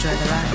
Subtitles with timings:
[0.00, 0.54] Enjoy the ride.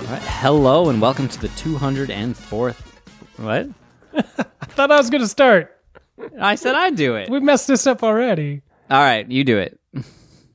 [0.00, 0.22] All right.
[0.22, 2.80] Hello and welcome to the 204th.
[3.36, 3.68] What?
[4.16, 5.80] I thought I was going to start.
[6.40, 7.30] I said I'd do it.
[7.30, 8.62] We messed this up already.
[8.90, 9.78] All right, you do it.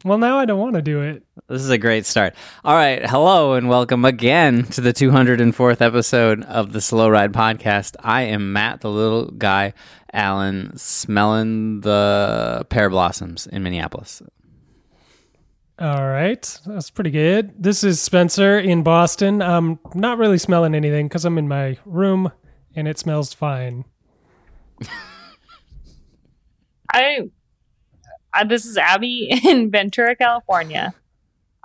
[0.03, 1.23] Well, now I don't want to do it.
[1.49, 2.35] This is a great start.
[2.65, 3.05] All right.
[3.05, 7.95] Hello and welcome again to the 204th episode of the Slow Ride Podcast.
[8.01, 9.73] I am Matt, the little guy,
[10.11, 14.21] Alan, smelling the pear blossoms in Minneapolis.
[15.79, 16.59] All right.
[16.65, 17.53] That's pretty good.
[17.57, 19.41] This is Spencer in Boston.
[19.41, 22.29] I'm not really smelling anything because I'm in my room
[22.75, 23.85] and it smells fine.
[26.91, 27.29] I,
[28.33, 30.93] uh, this is Abby in Ventura, California.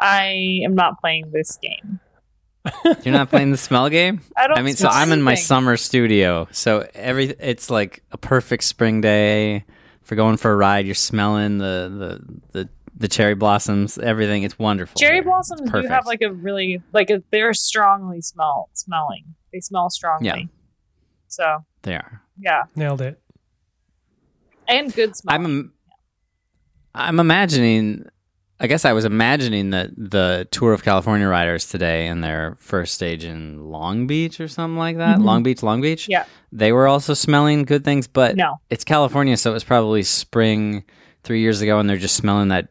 [0.03, 2.01] I am not playing this game.
[3.05, 4.21] You're not playing the smell game?
[4.37, 4.59] I don't.
[4.59, 5.45] I mean, so smell I'm in my anything.
[5.47, 6.47] summer studio.
[6.53, 9.65] So every it's like a perfect spring day
[10.03, 10.87] for going for a ride.
[10.87, 12.21] You're smelling the
[12.53, 14.45] the the, the cherry blossoms, everything.
[14.45, 14.99] It's wonderful.
[14.99, 15.25] Cherry there.
[15.25, 19.35] blossoms It's do have like a really like a, they're strongly smell smelling.
[19.53, 20.27] They smell strongly.
[20.27, 20.37] Yeah.
[21.29, 22.23] So they are.
[22.39, 23.21] yeah, Nailed it.
[24.69, 25.35] and good smell.
[25.35, 25.73] I'm im-
[26.95, 28.07] I'm imagining.
[28.63, 32.95] I guess I was imagining that the Tour of California riders today in their first
[32.95, 35.19] stage in Long Beach or something like that.
[35.19, 35.25] Mhm.
[35.25, 36.09] Long Beach, Long Beach.
[36.09, 36.25] Yeah.
[36.53, 38.61] They were also smelling good things, but no.
[38.71, 40.85] it's California, so it was probably spring
[41.25, 42.69] three years ago, and they're just smelling that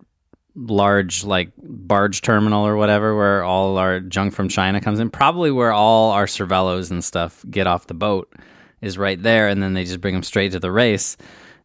[0.56, 5.10] large like barge terminal or whatever where all our junk from China comes in.
[5.10, 8.34] Probably where all our Cervelos and stuff get off the boat
[8.82, 11.18] is right there, and then they just bring them straight to the race,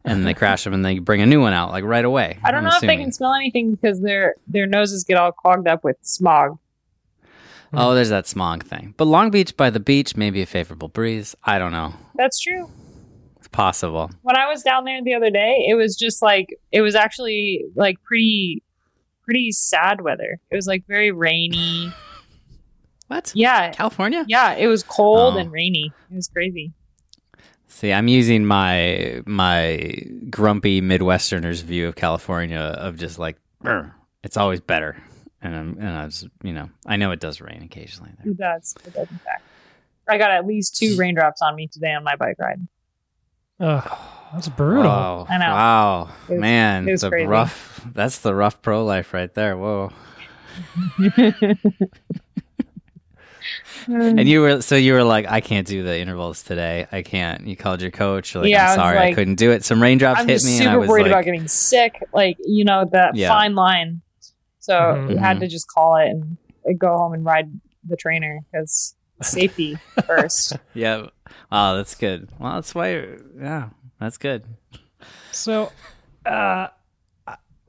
[0.05, 2.37] and they crash them, and they bring a new one out like right away.
[2.43, 5.31] I don't I'm know if they can smell anything because their their noses get all
[5.31, 6.57] clogged up with smog.
[7.73, 8.93] Oh, there's that smog thing.
[8.95, 11.35] But Long Beach by the beach, maybe a favorable breeze.
[11.43, 11.93] I don't know.
[12.15, 12.69] That's true.
[13.35, 14.09] It's possible.
[14.21, 17.65] When I was down there the other day, it was just like it was actually
[17.75, 18.63] like pretty
[19.23, 20.39] pretty sad weather.
[20.49, 21.91] It was like very rainy.
[23.07, 23.31] What?
[23.35, 23.71] Yeah.
[23.71, 24.25] California?
[24.27, 25.37] Yeah, it was cold Oh.
[25.37, 25.91] and rainy.
[26.11, 26.71] It was crazy.
[27.67, 34.37] See, I'm using my my grumpy Midwesterners view of California of just like "Brr, it's
[34.37, 34.97] always better,
[35.41, 38.31] and I'm and I was you know I know it does rain occasionally there.
[38.31, 38.75] It does.
[38.85, 39.43] It does, in fact.
[40.07, 42.65] I got at least two raindrops on me today on my bike ride.
[43.59, 43.97] Ugh,
[44.33, 44.83] that's brutal.
[44.85, 45.45] Wow, I know.
[45.51, 47.27] wow, It was- man, it was the crazy.
[47.27, 47.85] rough.
[47.93, 49.57] That's the rough pro life right there.
[49.57, 49.91] Whoa.
[53.85, 54.27] And hmm.
[54.27, 56.87] you were so you were like, I can't do the intervals today.
[56.91, 57.47] I can't.
[57.47, 58.35] You called your coach.
[58.35, 59.63] Like, Yeah, I I'm sorry, I like- couldn't do it.
[59.63, 62.01] Some raindrops I'm hit just me, and I was worried like, about getting sick.
[62.13, 63.29] Like, you know, that Yeah.
[63.29, 64.01] fine line.
[64.59, 65.07] So mm-hmm.
[65.07, 65.41] we had mm-hmm.
[65.41, 66.37] to just call it and
[66.79, 67.49] go home and ride
[67.87, 70.57] the trainer because safety first.
[70.73, 71.07] yeah.
[71.51, 72.29] Wow, that's good.
[72.39, 73.17] Well, that's why.
[73.39, 74.43] Yeah, that's good.
[75.31, 75.71] So,
[76.25, 76.69] uh, I-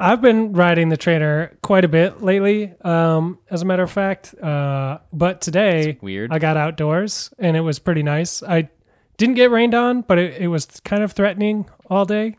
[0.01, 4.33] I've been riding the trainer quite a bit lately, um, as a matter of fact.
[4.35, 6.33] Uh, but today Weird.
[6.33, 8.43] I got outdoors and it was pretty nice.
[8.43, 8.69] I
[9.17, 12.37] didn't get rained on, but it, it was kind of threatening all day.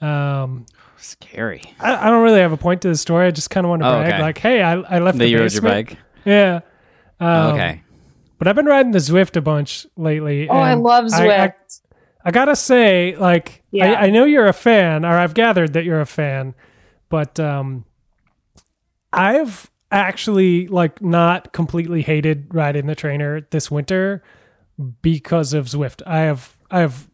[0.00, 0.66] Um,
[0.98, 1.62] Scary.
[1.80, 3.26] I, I don't really have a point to the story.
[3.26, 4.22] I just kind of want to Oh, brag, okay.
[4.22, 5.88] like, hey, I, I left That the you rode your basement.
[5.88, 5.98] bike.
[6.24, 6.60] Yeah.
[7.18, 7.82] Um, okay.
[8.38, 10.48] But I've been riding the Zwift a bunch lately.
[10.48, 11.80] Oh, I and love I- Zwift.
[12.24, 13.92] I, I gotta say, like, Yeah.
[13.92, 16.54] I, I know you're a fan, or I've gathered that you're a fan,
[17.10, 17.84] but um,
[19.12, 24.22] I've actually like not completely hated riding the trainer this winter
[25.02, 26.00] because of Zwift.
[26.06, 27.08] I have I have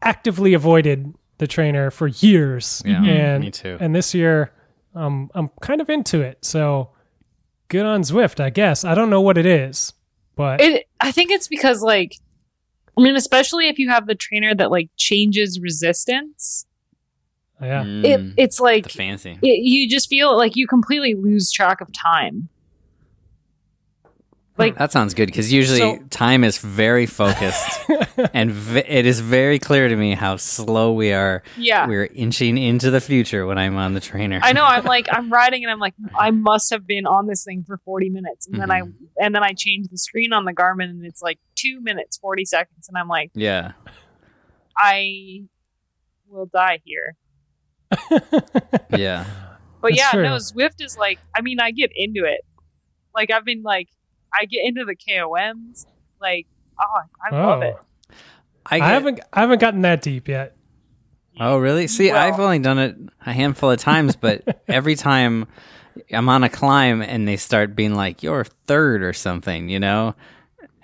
[0.00, 3.76] actively avoided the trainer for years, Yeah, and me too.
[3.80, 4.52] and this year,
[4.94, 6.44] um, I'm kind of into it.
[6.44, 6.90] So
[7.68, 8.84] good on Zwift, I guess.
[8.84, 9.92] I don't know what it is,
[10.34, 12.16] but it, I think it's because, like,
[12.96, 16.66] I mean, especially if you have the trainer that like changes resistance,
[17.62, 17.82] yeah.
[17.84, 19.38] Mm, it it's like the fancy.
[19.42, 22.48] it, you just feel like you completely lose track of time.
[24.58, 27.88] Like That sounds good because usually So- time is very focused,
[28.34, 31.42] and v- it is very clear to me how slow we are.
[31.56, 34.40] yeah, We're inching into the future when I'm on the trainer.
[34.42, 34.64] I know.
[34.64, 37.78] I'm like I'm riding and I'm like I must have been on this thing for
[37.78, 38.82] 40 minutes, and then I
[39.18, 42.44] and then I change the screen on the Garmin and it's like two minutes 40
[42.44, 43.72] seconds, and I'm like yeah.
[44.76, 45.44] I
[46.28, 47.16] will die here.
[48.96, 49.24] yeah.
[49.80, 50.22] But That's yeah, true.
[50.22, 51.18] no, Zwift is like.
[51.34, 52.44] I mean, I get into it.
[53.14, 53.88] Like I've been like,
[54.32, 55.86] I get into the KOMs.
[56.20, 56.46] Like,
[56.80, 57.76] oh, I love it.
[57.78, 57.84] Oh.
[58.64, 60.56] I, I haven't I haven't gotten that deep yet.
[61.40, 61.86] Oh, really?
[61.88, 62.96] See, Well- I've only done it
[63.26, 65.46] a handful of times, but every time
[66.12, 70.14] I'm on a climb and they start being like, "You're third or something," you know,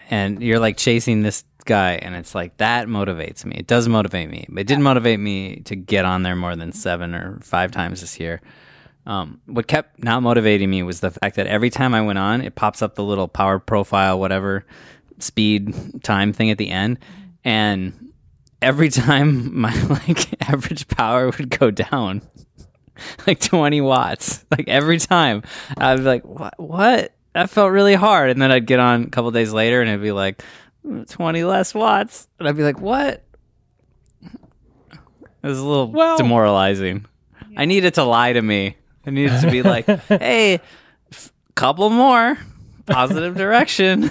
[0.08, 3.56] and you're like chasing this guy, and it's like that motivates me.
[3.56, 4.46] It does motivate me.
[4.48, 8.00] But it didn't motivate me to get on there more than seven or five times
[8.00, 8.40] this year.
[9.06, 12.42] Um, what kept not motivating me was the fact that every time I went on,
[12.42, 14.66] it pops up the little power profile, whatever
[15.18, 16.98] speed time thing at the end,
[17.44, 18.12] and
[18.60, 22.22] every time my like average power would go down
[23.26, 25.42] like 20 watts like every time
[25.76, 28.30] i'd be like what what that felt really hard.
[28.30, 30.42] And then i'd get on a couple days later and it'd be like
[31.08, 32.28] 20 less watts.
[32.38, 33.24] And i'd be like what?
[34.22, 37.06] It was a little Well- demoralizing.
[37.56, 38.76] I needed to lie to me.
[39.06, 40.60] I needed to be like hey
[41.12, 42.36] f- couple more.
[42.86, 44.10] Positive direction.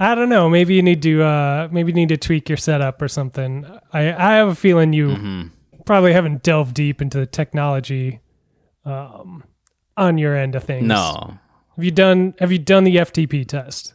[0.00, 0.48] I don't know.
[0.48, 3.66] Maybe you need to uh, maybe you need to tweak your setup or something.
[3.92, 5.82] I I have a feeling you Mm-hmm.
[5.84, 8.20] probably haven't delved deep into the technology
[8.84, 9.42] um,
[9.98, 10.84] on your end of things.
[10.86, 11.38] no
[11.76, 13.94] Have you done Have you done the FTP test?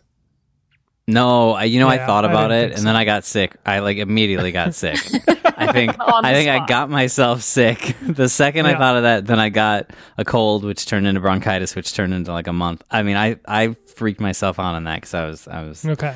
[1.05, 3.57] No, I, you know, I thought about didn't it, and then I got sick.
[3.65, 4.97] I like immediately got sick.
[5.57, 9.25] I think I think I got myself sick the second I thought of that.
[9.25, 12.83] Then I got a cold, which turned into bronchitis, which turned into like a month.
[12.89, 16.15] I mean, I I freaked myself out on that because I was I was Okay.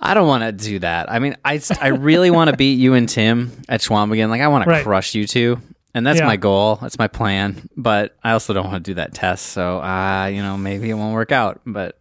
[0.00, 1.10] I don't want to do that.
[1.10, 4.28] I mean, I I really want to beat you and Tim at Chequamegon.
[4.28, 5.60] Like I want to crush you two.
[5.98, 6.26] And that's Yeah.
[6.26, 6.76] my goal.
[6.76, 7.68] That's my plan.
[7.76, 9.46] But I also don't want to do that test.
[9.46, 11.60] So, uh, you know, maybe it won't work out.
[11.66, 12.00] But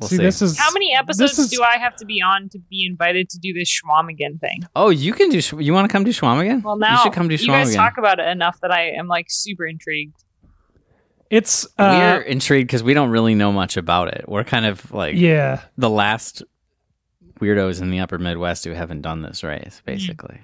[0.00, 0.16] we'll see.
[0.16, 2.84] see, this is How many episodes is- do I have to be on to be
[2.84, 4.62] invited to do this Chequamegon thing?
[4.74, 5.40] Oh, you can do.
[5.62, 6.62] You want to come do Chequamegon?
[6.62, 7.76] Well, now you should come do you guys Chequamegon.
[7.76, 10.16] talk about it enough that I am like super intrigued.
[11.30, 14.24] It's uh, We're intrigued because we don't really know much about it.
[14.28, 15.62] We're kind of like yeah.
[15.76, 16.42] the last
[17.40, 20.40] weirdos in the upper Midwest who haven't done this race, basically.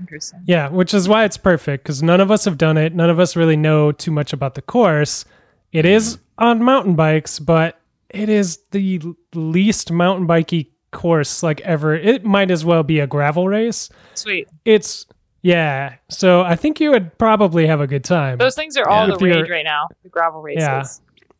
[0.00, 0.40] Interesting.
[0.46, 2.94] Yeah, which is why it's perfect because none of us have done it.
[2.94, 5.24] None of us really know too much about the course.
[5.72, 9.00] It is on mountain bikes, but it is the
[9.34, 11.94] least mountain bikey course like ever.
[11.94, 13.88] It might as well be a gravel race.
[14.14, 14.48] Sweet.
[14.64, 15.06] It's
[15.42, 15.94] yeah.
[16.08, 18.38] So I think you would probably have a good time.
[18.38, 19.14] Those things are all Yeah.
[19.16, 19.86] the rage right now.
[20.02, 20.62] The gravel races.
[20.62, 20.84] Yeah.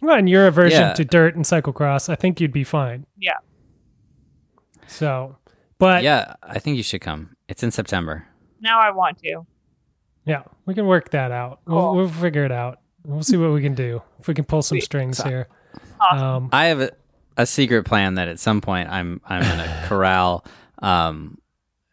[0.00, 0.92] Well, and your aversion Yeah.
[0.94, 3.04] to dirt and cyclocross, I think you'd be fine.
[3.18, 3.34] Yeah.
[4.86, 5.36] So,
[5.78, 7.36] but Yeah, I think you should come.
[7.48, 8.26] It's in September.
[8.60, 9.46] Now I want to.
[10.26, 11.60] yeah, we can work that out.
[11.66, 12.80] We'll, we'll figure it out.
[13.04, 14.84] We'll see what we can do if we can pull some Sweet.
[14.84, 15.48] strings here.
[16.00, 16.26] Awesome.
[16.26, 16.90] Um, I have a,
[17.36, 20.44] a secret plan that at some point I'm I'm gonna corral
[20.82, 21.38] um,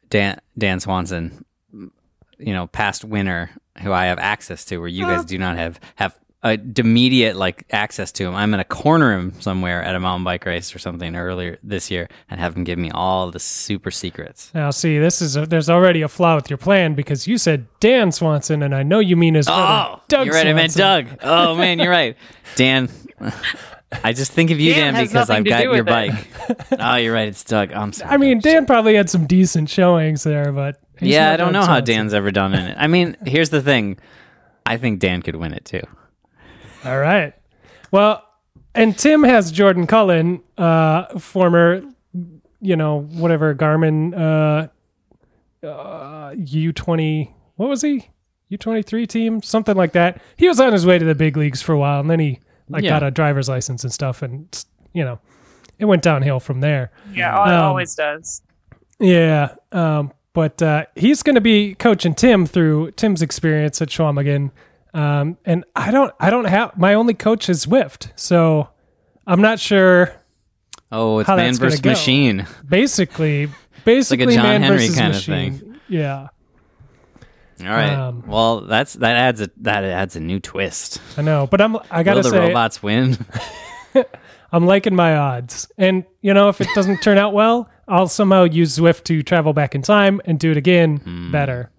[0.09, 5.23] Dan Dan Swanson, you know, past winner who I have access to, where you guys
[5.25, 8.35] do not have have a immediate like access to him.
[8.35, 12.07] I'm gonna corner him somewhere at a mountain bike race or something earlier this year
[12.29, 14.51] and have him give me all the super secrets.
[14.53, 17.67] Now, see, this is a, there's already a flaw with your plan because you said
[17.79, 20.47] Dan Swanson, and I know you mean his brother, Oh, Doug you're right.
[20.47, 21.07] I meant Doug.
[21.23, 22.15] Oh man, you're right,
[22.55, 22.89] Dan.
[24.03, 26.13] I just think of you, Dan Dan, because I've got your with bike.
[26.79, 27.29] oh, you're right.
[27.29, 27.71] It's Doug.
[27.71, 28.11] I'm sorry.
[28.11, 31.53] I mean, Dan probably had some decent showings there, but he's yeah, not I don't
[31.53, 32.77] Doug know how Dan's ever done in it.
[32.77, 33.97] I mean, here's the thing.
[34.65, 35.81] I think Dan could win it too.
[36.87, 37.33] All right.
[37.91, 38.23] Well,
[38.75, 41.81] and Tim has Jordan Cullen, uh, former,
[42.61, 47.33] you know, whatever Garmin uh, uh, U twenty.
[47.55, 48.07] What was he?
[48.49, 50.21] U twenty three team, something like that.
[50.37, 52.39] He was on his way to the big leagues for a while, and then he
[52.69, 52.91] like Yeah.
[52.91, 55.19] got a driver's license and stuff, and you know,
[55.79, 56.91] it went downhill from there.
[57.13, 58.41] Yeah, oh, it Um, always does.
[58.99, 59.55] Yeah.
[59.71, 64.51] Um, but uh, he's going to be coaching Tim through Tim's experience at Chequamegon.
[64.97, 68.69] Um, and I don't, I don't have my only coach is Zwift, so
[69.27, 70.11] I'm not sure.
[70.91, 72.47] Oh, it's man versus machine.
[72.67, 73.49] Basically,
[73.85, 75.79] basically, a John man Henry kind of machine.
[75.89, 76.29] Yeah,
[77.61, 77.91] All right.
[77.93, 80.99] Um, well, that's that adds a that adds a new twist.
[81.17, 83.17] I know, but I'm, I gotta Will the say, robots win?
[84.51, 85.69] I'm liking my odds.
[85.77, 89.53] And you know, if it doesn't turn out well, I'll somehow use Zwift to travel
[89.53, 91.31] back in time and do it again Hmm.
[91.31, 91.69] better.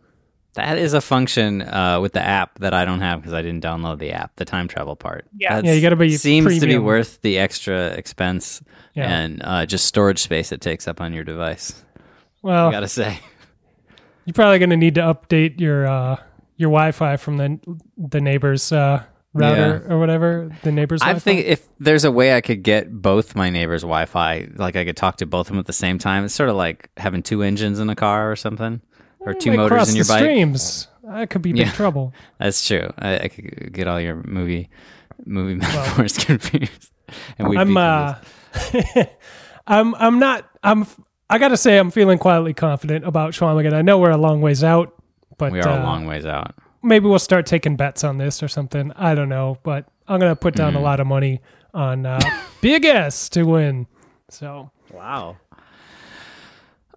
[0.58, 3.64] That is a function uh, with the app that I don't have because I didn't
[3.64, 4.36] download the app.
[4.36, 5.26] The time travel part.
[5.36, 5.54] Yeah.
[5.56, 8.62] That's- Yeah, you gotta be seems to be worth the extra expense
[8.94, 9.08] Yeah.
[9.10, 11.82] and uh, just storage space it takes up on your device.
[12.42, 13.18] Well, I gotta say.
[14.24, 16.16] You're probably going to need to update your uh,
[16.56, 17.58] your Wi-Fi from the
[17.96, 20.50] the neighbor's uh, router or whatever.
[20.62, 21.00] The neighbor's.
[21.00, 21.20] I Wi-Fi.
[21.24, 24.98] think if there's a way I could get both my neighbors' Wi-Fi, like I could
[24.98, 27.42] talk to both of them at the same time, it's sort of like having two
[27.42, 28.82] engines in a car or something,
[29.28, 30.22] or You two might motors in your the bike.
[30.22, 30.88] Streams.
[31.04, 31.72] that could be big Yeah.
[31.72, 32.12] trouble.
[32.38, 32.92] That's true.
[32.98, 34.70] I, I could get all your movie
[35.26, 36.90] movie metaphors confused.
[37.38, 38.14] And we'd I'm uh,
[39.66, 40.86] I'm I'm not I'm
[41.30, 43.72] I gotta say I'm feeling quietly confident about Chequamegon.
[43.74, 44.94] I know we're a long ways out,
[45.36, 46.54] but we are uh, a long ways out.
[46.82, 48.92] maybe we'll start taking bets on this or something.
[48.96, 51.40] I don't know, but I'm gonna put down a lot of money
[51.74, 52.20] on uh,
[52.62, 53.86] be a guess to win.
[54.30, 55.36] So Wow.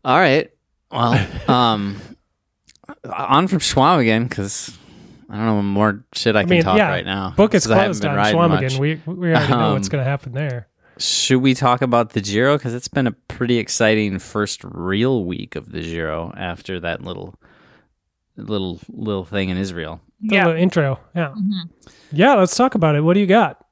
[0.03, 0.49] All right.
[0.91, 2.01] Well, um,
[3.03, 4.77] on from Chequamegon because
[5.29, 7.33] I don't know more shit I, I can talk yeah, right now.
[7.35, 8.61] book is I haven't closed on riding Chequamegon.
[8.61, 8.77] much.
[8.79, 10.67] We we already know what's Um, gonna happen there.
[10.97, 12.57] Should we talk about the Giro?
[12.57, 17.33] Because it's been a pretty exciting first real week of the Giro after that little,
[18.35, 19.99] little, little thing in Israel.
[20.19, 20.45] The Yeah.
[20.47, 21.69] little intro, yeah, Mhm.
[22.11, 22.33] yeah.
[22.35, 23.01] Let's talk about it.
[23.01, 23.65] What do you got?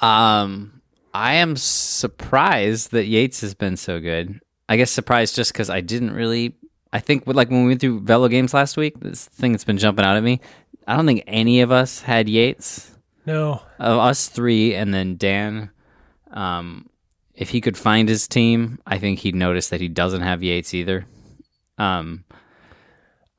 [0.00, 0.80] Um,
[1.12, 4.40] I am surprised that Yates has been so good.
[4.68, 6.56] I guess surprised just because I didn't really.
[6.92, 9.78] I think like when we went through Velo games last week, this thing that's been
[9.78, 10.40] jumping out at me.
[10.86, 12.90] I don't think any of us had Yates.
[13.24, 15.70] No, Of us three, and then Dan.
[16.32, 16.88] Um,
[17.34, 20.74] if he could find his team, I think he'd notice that he doesn't have Yates
[20.74, 21.06] either.
[21.78, 22.24] Um,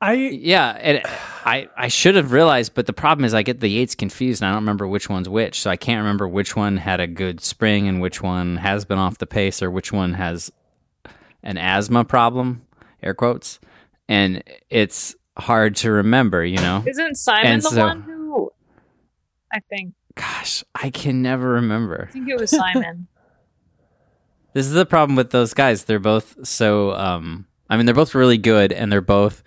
[0.00, 1.02] I yeah, and
[1.44, 4.48] I I should have realized, but the problem is I get the Yates confused, and
[4.48, 5.60] I don't remember which one's which.
[5.60, 8.98] So I can't remember which one had a good spring and which one has been
[8.98, 10.50] off the pace, or which one has
[11.42, 12.66] an asthma problem,
[13.04, 13.60] air quotes,
[14.08, 16.44] and it's hard to remember.
[16.44, 18.50] You know, Isn't Simon And the so- one who?
[19.52, 19.94] I think.
[20.16, 22.06] gosh, I can never remember.
[22.08, 23.06] I think it was Simon.
[24.52, 25.82] This is the problem with those guys.
[25.82, 26.92] They're both so.
[26.92, 29.42] Um, I mean, they're both really good, and they're both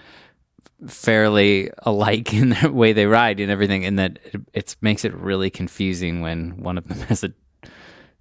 [0.86, 3.86] fairly alike in the way they ride and everything.
[3.86, 7.32] And that it, it makes it really confusing when one of them has a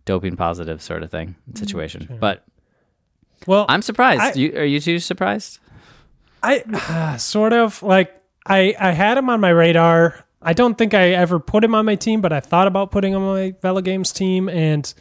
[0.04, 2.18] doping positive sort of thing situation.
[2.20, 2.44] But
[3.46, 4.22] well, I'm surprised.
[4.22, 5.58] I- you, are you too surprised?
[6.42, 8.14] I uh, sort of like
[8.46, 10.24] I I had him on my radar.
[10.42, 13.12] I don't think I ever put him on my team, but I thought about putting
[13.12, 14.92] him on my Velo Games team, and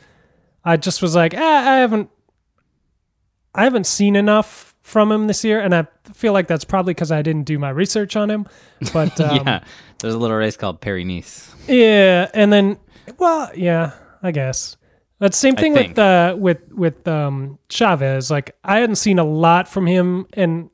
[0.63, 2.09] I just was like, eh, I haven't
[3.53, 7.11] I haven't seen enough from him this year, and I feel like that's probably because
[7.11, 8.47] I didn't do my research on him.
[8.93, 9.63] But um, yeah,
[9.99, 11.55] there's a little race called Paris Nice.
[11.67, 12.77] Yeah, and then
[13.17, 13.91] well, yeah,
[14.23, 14.77] I guess.
[15.19, 18.29] But same thing with uh with with um Chaves.
[18.29, 20.69] Like I hadn't seen a lot from him and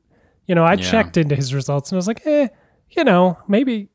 [0.46, 0.90] you know, I Yeah.
[0.90, 2.48] checked into his results and I was like, eh,
[2.90, 3.88] you know, maybe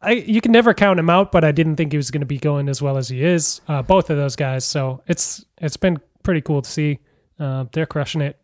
[0.00, 2.38] I you can never count him out, but I didn't think he was gonna be
[2.38, 3.60] going as well as he is.
[3.68, 4.64] Uh both of those guys.
[4.64, 6.98] So it's it's been pretty cool to see.
[7.38, 8.38] Uh they're crushing it.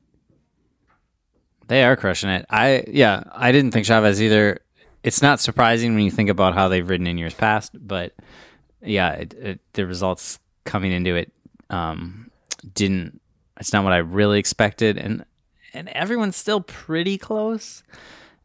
[1.68, 2.44] They are crushing it.
[2.50, 4.58] I yeah, I didn't think Chaves either.
[5.02, 8.12] It's not surprising when you think about how they've ridden in years past, but
[8.82, 11.33] yeah, it, it, the results coming into it
[11.71, 12.31] um,
[12.75, 13.21] didn't.
[13.59, 15.25] It's not what I really expected, and
[15.75, 17.83] and everyone's still pretty close,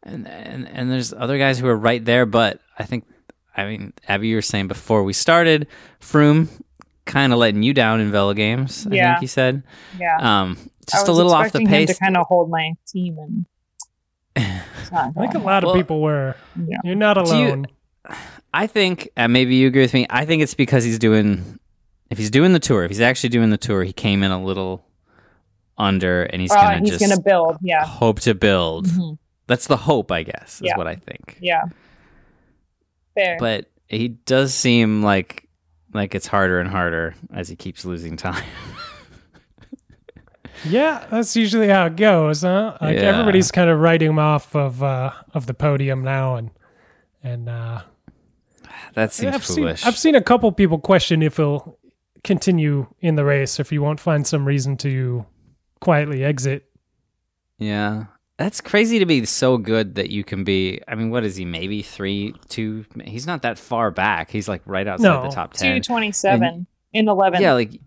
[0.02, 3.04] and and and there's other guys who are right there, but I think.
[3.56, 5.66] I mean, Abby, you were saying before we started,
[6.00, 6.48] Froome
[7.06, 8.86] kind of letting you down in Velo games.
[8.88, 9.14] I Yeah.
[9.14, 9.64] think you said,
[9.98, 10.16] Yeah.
[10.42, 10.56] um,
[10.88, 11.88] just a little off the expecting him pace.
[11.98, 13.46] to kind of hold my team, and
[14.92, 16.36] I think a lot of Well- people were.
[16.56, 16.76] Yeah.
[16.84, 17.66] You're not Do you- alone.
[18.54, 20.06] I think, and maybe you agree with me.
[20.08, 21.58] I think it's because he's doing,
[22.10, 24.42] if he's doing the tour, if he's actually doing the tour, he came in a
[24.42, 24.84] little
[25.76, 27.56] under, and he's Uh, gonna he's just gonna build.
[27.62, 27.84] Yeah.
[27.84, 28.86] hope to build.
[28.86, 29.18] Mhm.
[29.46, 30.76] That's the hope, I guess, is Yeah.
[30.76, 31.38] what I think.
[31.40, 31.62] Yeah.
[33.14, 33.36] Fair.
[33.38, 35.44] But he does seem like
[35.94, 38.44] like it's harder and harder as he keeps losing time.
[40.68, 42.76] Yeah, that's usually how it goes, huh?
[42.80, 43.02] Like Yeah.
[43.02, 46.50] everybody's kind of writing him off of uh, of the podium now, and
[47.22, 47.82] and uh,
[48.94, 49.80] that seems I've foolish.
[49.82, 51.77] seen I've seen a couple people question if he'll
[52.24, 55.24] continue in the race if you won't find some reason to
[55.80, 56.64] quietly exit.
[57.58, 58.04] yeah,
[58.36, 60.80] that's crazy to be so good that you can be.
[60.86, 61.44] I mean, what is he?
[61.44, 62.84] Maybe three, two.
[63.04, 64.30] He's not that far back.
[64.30, 65.22] He's like right outside No.
[65.22, 65.76] the top ten.
[65.76, 67.42] Two twenty seven in eleven.
[67.42, 67.80] Yeah, like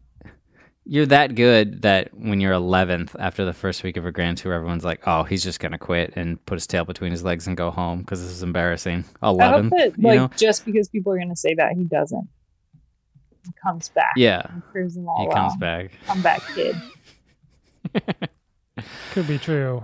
[0.83, 4.51] you're that good that when you're 11th after the first week of a Grand Tour,
[4.53, 7.55] everyone's like, "Oh, he's just gonna quit and put his tail between his legs and
[7.55, 10.29] go home because this is embarrassing." I hope 11th, that you like know?
[10.35, 12.27] just because people are gonna say that he doesn't.
[13.45, 14.11] He comes back.
[14.15, 15.91] Yeah, And proves them all he comes back.
[16.05, 16.75] Come back, kid.
[19.11, 19.83] Could be true.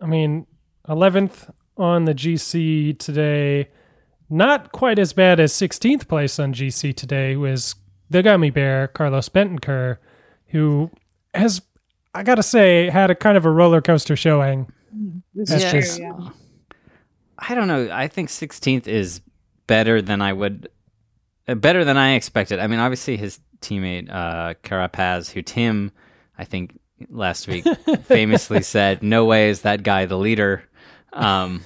[0.00, 0.46] I mean,
[0.88, 3.68] eleventh on the GC today,
[4.28, 7.74] not quite as bad as sixteenth place on GC today was
[8.08, 9.98] the gummy bear Carlos Betancur,
[10.48, 10.90] who
[11.34, 11.62] has
[12.14, 14.70] I gotta say had a kind of a roller coaster showing.
[15.34, 16.06] This That's is just- true.
[16.06, 16.28] Yeah.
[17.42, 17.88] I don't know.
[17.90, 19.22] I think 16th is
[19.66, 20.68] better than I would,
[21.54, 22.58] better than I expected.
[22.58, 25.92] I mean, obviously his teammate uh, Carapaz, who Tim,
[26.38, 26.78] I think
[27.08, 27.64] last week
[28.04, 30.62] famously said, "No way is that guy the leader."
[31.12, 31.62] Um,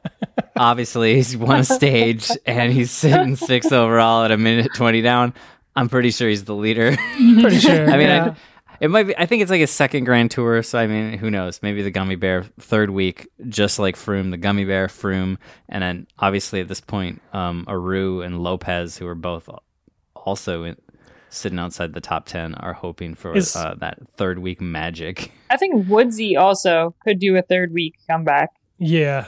[0.56, 5.34] obviously, he's won a stage and he's sitting sixth overall at a minute 20 down.
[5.76, 6.96] I'm pretty sure he's the leader.
[7.16, 7.88] Pretty sure.
[7.88, 8.34] I mean, yeah.
[8.34, 8.36] I,
[8.80, 9.16] it might be.
[9.16, 10.62] I think it's like his second Grand Tour.
[10.62, 11.60] So I mean, who knows?
[11.62, 15.36] Maybe the Gummy Bear third week, just like Froome, the Gummy Bear, Froome,
[15.68, 19.48] and then obviously at this point, um, Aru and Lopez, who are both
[20.14, 20.76] also in,
[21.30, 25.32] sitting outside the top ten, are hoping for Is- uh, that third week magic.
[25.50, 28.50] I think Woodsy also could do a third week comeback.
[28.78, 29.26] yeah.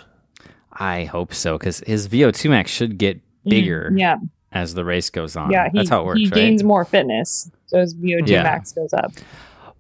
[0.73, 4.17] I hope so because his VO2 max should get bigger Yeah,
[4.53, 5.51] as the race goes on.
[5.51, 5.69] yeah.
[5.71, 6.35] He, That's how it works, he right?
[6.35, 8.43] gains more fitness, so his VO2 Yeah.
[8.43, 9.13] max goes up.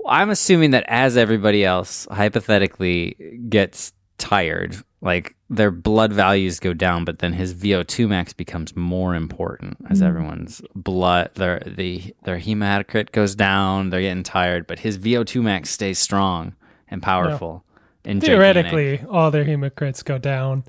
[0.06, 7.04] I'm assuming that as everybody else hypothetically gets tired, like their blood values go down,
[7.04, 10.08] but then his VO2 max becomes more important as mm-hmm.
[10.08, 15.70] everyone's blood their the their hematocrit goes down, they're getting tired, but his VO2 max
[15.70, 16.54] stays strong
[16.88, 17.64] and powerful.
[18.04, 18.72] And gigantic.
[18.72, 20.64] Theoretically, all their hematocrits go down.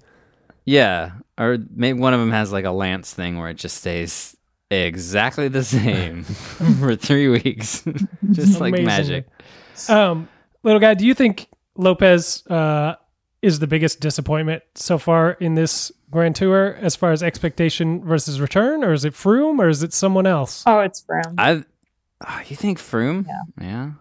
[0.65, 4.35] Yeah, or maybe one of them has like a lance thing where it just stays
[4.69, 6.23] exactly the same
[6.79, 7.83] for 3 weeks.
[8.31, 8.83] just like Amazingly.
[8.85, 9.25] magic.
[9.89, 10.29] Um,
[10.63, 12.95] little guy, do you think Lopez uh,
[13.41, 18.39] is the biggest disappointment so far in this Grand Tour as far as expectation versus
[18.41, 20.63] return, or is it Froome, or is it someone else?
[20.67, 21.35] Oh, it's Froome.
[21.37, 21.63] I,
[22.27, 23.25] oh, you think Froome?
[23.27, 23.65] Yeah.
[23.65, 23.91] Yeah.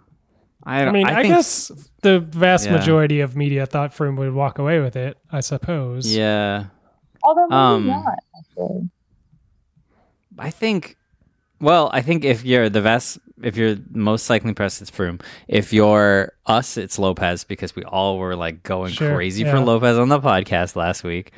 [0.65, 1.71] I, I don't- mean, I, think, guess
[2.03, 2.73] the vast Yeah.
[2.73, 5.17] majority of media thought Froome would walk away with it.
[5.33, 6.15] I suppose.
[6.15, 6.67] Yeah,
[7.31, 8.19] Although maybe um, not.
[8.37, 8.91] Actually,
[10.37, 10.97] I think.
[11.61, 15.23] Well, I think if you're the best, if you're most cycling press, it's Froome.
[15.47, 19.53] If you're us, it's Lopez because we all were like going Sure, crazy yeah.
[19.53, 21.31] for Lopez on the podcast last week.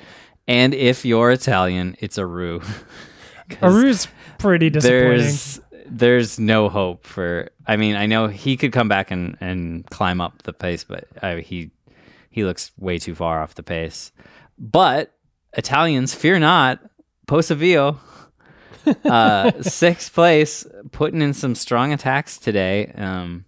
[0.48, 2.62] And if you're Italian, it's Aru.
[3.62, 4.08] Aru's
[4.38, 5.18] pretty disappointing.
[5.18, 7.50] there's there's no hope for.
[7.66, 11.06] I mean, I know he could come back and and climb up the pace, but
[11.20, 11.70] uh, he
[12.30, 14.10] he looks way too far off the pace.
[14.58, 15.12] But
[15.54, 16.80] Italians, fear not,
[17.26, 17.98] Pozzovivo,
[19.04, 22.92] uh, sixth place, putting in some strong attacks today.
[22.96, 23.44] Um,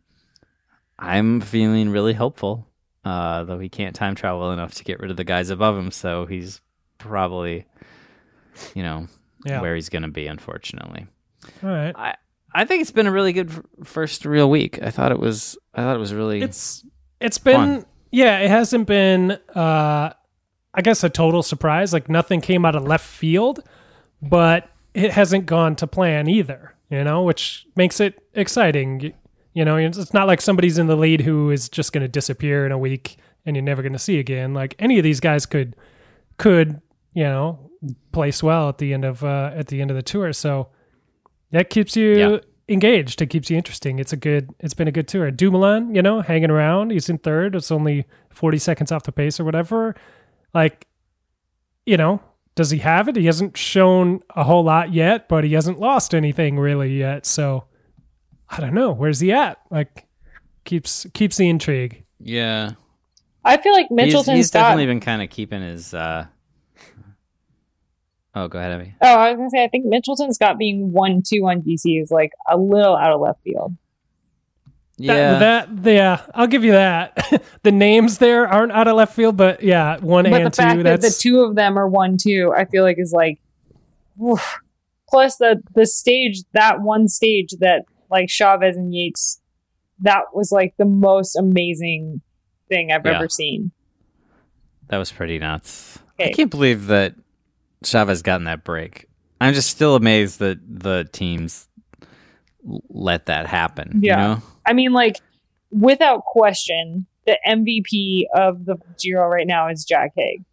[0.99, 2.69] I'm feeling really hopeful,
[3.05, 5.91] uh, though he can't time travel enough to get rid of the guys above him,
[5.91, 6.61] so he's
[6.99, 7.67] probably,
[8.75, 9.09] you know,
[9.45, 9.61] Yeah.
[9.61, 11.07] where he's going to be, unfortunately.
[11.63, 11.95] All right.
[11.97, 12.15] I
[12.57, 14.81] I think it's been a really good f- first real week.
[14.81, 15.59] I thought it was.
[15.75, 16.41] I thought it was really.
[16.41, 16.85] It's
[17.21, 17.87] it's been Fun.
[18.13, 20.13] yeah, it hasn't been uh
[20.75, 21.93] I guess a total surprise.
[21.93, 23.63] Like nothing came out of left field,
[24.21, 29.13] but it hasn't gone to plan either, you know, which makes it exciting.
[29.55, 32.67] You know, it's not like somebody's in the lead who is just going to disappear
[32.67, 34.53] in a week and you're never going to see again.
[34.55, 35.77] Like any of these guys could
[36.39, 36.81] could,
[37.13, 37.71] you know,
[38.13, 40.33] place well at the end of uh at the end of the tour.
[40.33, 40.69] So
[41.53, 42.39] that keeps you Yeah.
[42.69, 43.23] engaged.
[43.23, 43.99] It keeps you interesting.
[44.01, 44.51] It's a good.
[44.59, 45.31] It's been a good tour.
[45.31, 46.91] Dumoulin, you know, hanging around.
[46.91, 47.55] He's in third.
[47.55, 49.95] It's only forty seconds off the pace or whatever.
[50.55, 50.87] Like,
[51.85, 52.23] you know,
[52.55, 53.17] does he have it?
[53.17, 57.27] He hasn't shown a whole lot yet, but he hasn't lost anything really yet.
[57.27, 57.65] So
[58.49, 58.93] I don't know.
[58.93, 59.59] Where's he at?
[59.71, 60.07] Like,
[60.65, 62.05] keeps keeps the intrigue.
[62.21, 62.73] yeah.
[63.47, 64.61] I feel like He's, Mitchelton he's Scott.
[64.63, 65.93] definitely been kind of keeping his.
[65.93, 66.27] uh
[68.37, 68.95] Oh, go ahead, Abby.
[69.01, 72.11] Oh, I was gonna say I think Mitchelton Scott being one two on GC is
[72.11, 73.75] like a little out of left field.
[74.97, 77.43] Yeah, That, that yeah, I'll give you that.
[77.63, 80.57] the names there aren't out of left field, but yeah, one but and the two.
[80.63, 83.41] fact that That's the two of them are one two, I feel like is like.
[84.23, 84.59] oof.
[85.09, 89.41] Plus the the stage that one stage that like Chaves and Yates,
[90.01, 92.21] that was like the most amazing
[92.69, 93.17] thing I've Yeah.
[93.19, 93.73] ever seen.
[94.89, 95.99] that was pretty nuts.
[96.21, 97.15] I can't believe that
[97.85, 99.07] Chaves gotten that break.
[99.41, 101.69] I'm just still amazed that the teams
[102.89, 104.01] let that happen.
[104.03, 104.21] Yeah.
[104.21, 104.43] You know?
[104.67, 105.17] I mean, like
[105.71, 110.45] without question, the MVP of the Giro right now is Jack Haig.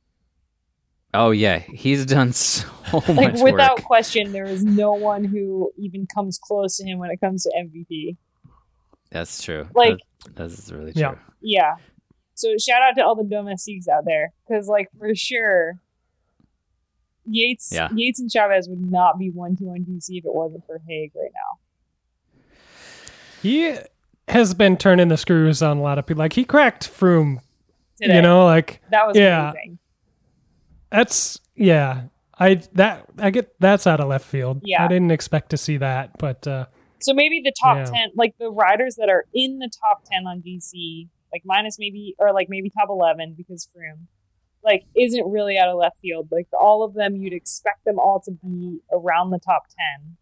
[1.14, 3.84] Oh yeah, he's done so Like much without work.
[3.86, 7.52] question, there is no one who even comes close to him when it comes to
[7.58, 8.16] MVP.
[9.12, 9.68] That's true.
[9.76, 11.10] Like- That- that's really Yeah.
[11.10, 11.20] true.
[11.42, 11.76] Yeah.
[12.36, 15.80] So shout out to all the domestiques out there, because like for sure,
[17.26, 17.90] Yates, Yeah.
[17.94, 21.12] Yates and Chaves would not be one two on GC if it wasn't for Haig
[21.16, 22.44] right now.
[23.42, 23.78] he
[24.32, 26.20] has been turning the screws on a lot of people.
[26.20, 27.40] Like he cracked Froome,
[28.02, 29.52] Today, you know, like that was yeah.
[29.52, 29.78] amazing.
[30.90, 32.04] that's yeah.
[32.40, 34.62] I that I get that's out of left field.
[34.64, 34.84] Yeah.
[34.84, 36.66] I didn't expect to see that, but uh
[37.00, 37.86] So maybe the top Yeah.
[37.86, 42.16] ten, like the riders that are in the top ten on GC, like minus maybe
[42.18, 44.08] or like maybe top eleven because Froome,
[44.64, 46.30] like isn't really out of left field.
[46.32, 50.18] Like all of them, you'd expect them all to be around the top ten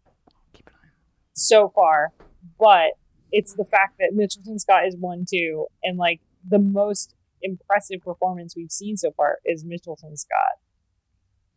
[0.52, 0.88] Keep an eye.
[1.32, 2.12] so far,
[2.58, 2.90] but
[3.32, 8.54] it's the fact that Mitchelton Scott is one two, and like the most impressive performance
[8.56, 10.58] we've seen so far is Mitchelton Scott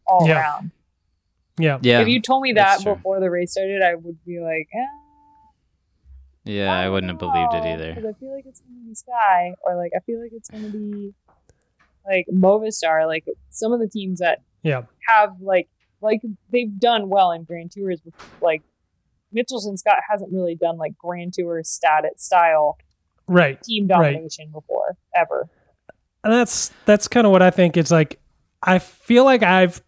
[0.07, 0.39] all Yeah.
[0.39, 0.71] around.
[1.59, 1.77] Yeah.
[1.81, 4.85] Yeah, if you told me that before the race started, I would be like, eh,
[6.45, 7.93] yeah, I wouldn't have believed it either.
[7.95, 10.49] Because I feel like it's going to be Sky, or like I feel like it's
[10.49, 11.13] going to be
[12.05, 14.83] like Movistar, like some of the teams that Yeah.
[15.07, 15.69] have like
[16.01, 18.01] like they've done well in Grand Tours.
[18.03, 18.13] With,
[19.33, 22.77] like Mitchelton Scott hasn't really done like Grand Tour stat style
[23.27, 23.61] Right.
[23.63, 24.11] team Right.
[24.13, 25.47] domination before ever.
[26.23, 27.77] And that's that's kind of what I think.
[27.77, 28.19] It's like
[28.61, 29.81] I feel like I've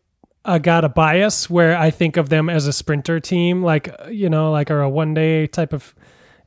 [0.43, 4.09] uh, got a bias where I think of them as a sprinter team, like uh,
[4.09, 5.95] you know, like or a one day type of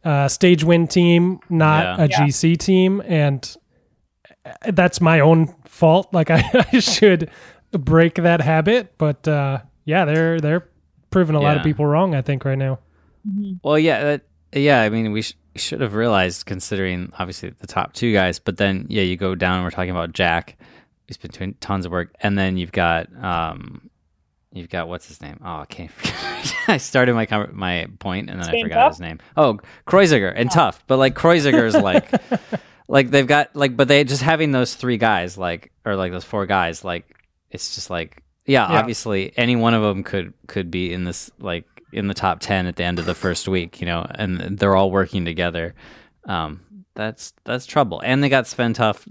[0.05, 2.05] uh, stage win team, not Yeah.
[2.05, 2.27] a Yeah.
[2.27, 3.57] GC team, and
[4.47, 6.09] uh, that's my own fault.
[6.13, 7.31] Like I, I should
[7.73, 10.69] break that habit, but uh, yeah, they're they're
[11.11, 12.15] proving a lot of people wrong.
[12.15, 12.79] I think right now.
[13.63, 14.83] Well, yeah, that, yeah.
[14.83, 18.39] I mean, we sh- should have realized, considering obviously the top two guys.
[18.39, 19.57] But then, yeah, you go down.
[19.57, 20.57] And we're talking about Jack,
[21.07, 23.89] He's been doing tons of work, and then you've got, um,
[24.53, 25.41] you've got what's his name?
[25.43, 25.91] Oh, I can't.
[26.69, 29.19] I started my com- my point and then I forgot his name.
[29.37, 32.11] Oh, Kreuziger and Tuft, but like Kreuziger's like,
[32.89, 36.25] like they've got like, but they just having those three guys, like, or like those
[36.25, 37.07] four guys, like,
[37.51, 38.79] it's just like, yeah, Yeah.
[38.79, 42.67] obviously any one of them could could be in this like in the top 10
[42.67, 45.75] at the end of the first week you know and they're all working together.
[46.25, 46.61] Um
[46.95, 48.01] that's that's trouble.
[48.05, 49.09] And they got Svein Tuft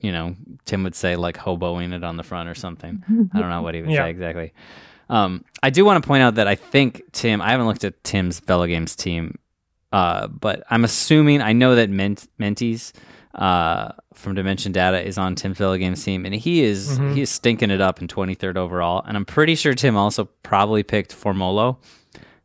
[0.00, 3.02] you know tim would say like hoboing it on the front or something.
[3.34, 4.04] I don't know what he would Yeah.
[4.04, 4.52] say exactly.
[5.08, 8.02] Um i do want to point out that i think tim i haven't looked at
[8.04, 9.38] tim's Velo Games team
[9.92, 12.92] uh but i'm assuming i know that Ment- Meintjes
[13.34, 17.14] uh from dimension data is on Tim Games team and he is Mhm.
[17.14, 20.82] he is stinking it up in 23rd overall and i'm pretty sure tim also probably
[20.82, 21.76] picked formolo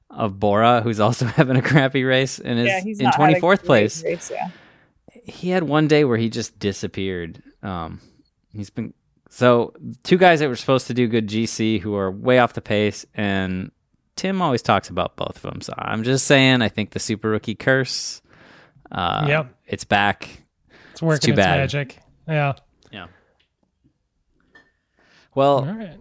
[0.09, 3.39] of bora who's also having a crappy race and is yeah, in not had a
[3.39, 4.49] 24th place Race, yeah.
[5.25, 7.41] he had one day where he just disappeared.
[7.63, 7.99] Um,
[8.53, 8.93] he's been
[9.29, 12.61] so two guys that were supposed to do good GC who are way off the
[12.61, 13.71] pace, and
[14.15, 15.61] Tim always talks about both of them.
[15.61, 18.21] So I'm just saying, I think the super rookie curse.
[18.91, 19.55] Uh, Yep.
[19.65, 20.29] it's back.
[20.91, 21.57] It's working too its bad.
[21.59, 21.97] magic.
[22.27, 22.53] Yeah.
[22.91, 23.07] Yeah.
[25.35, 25.97] Well, All right.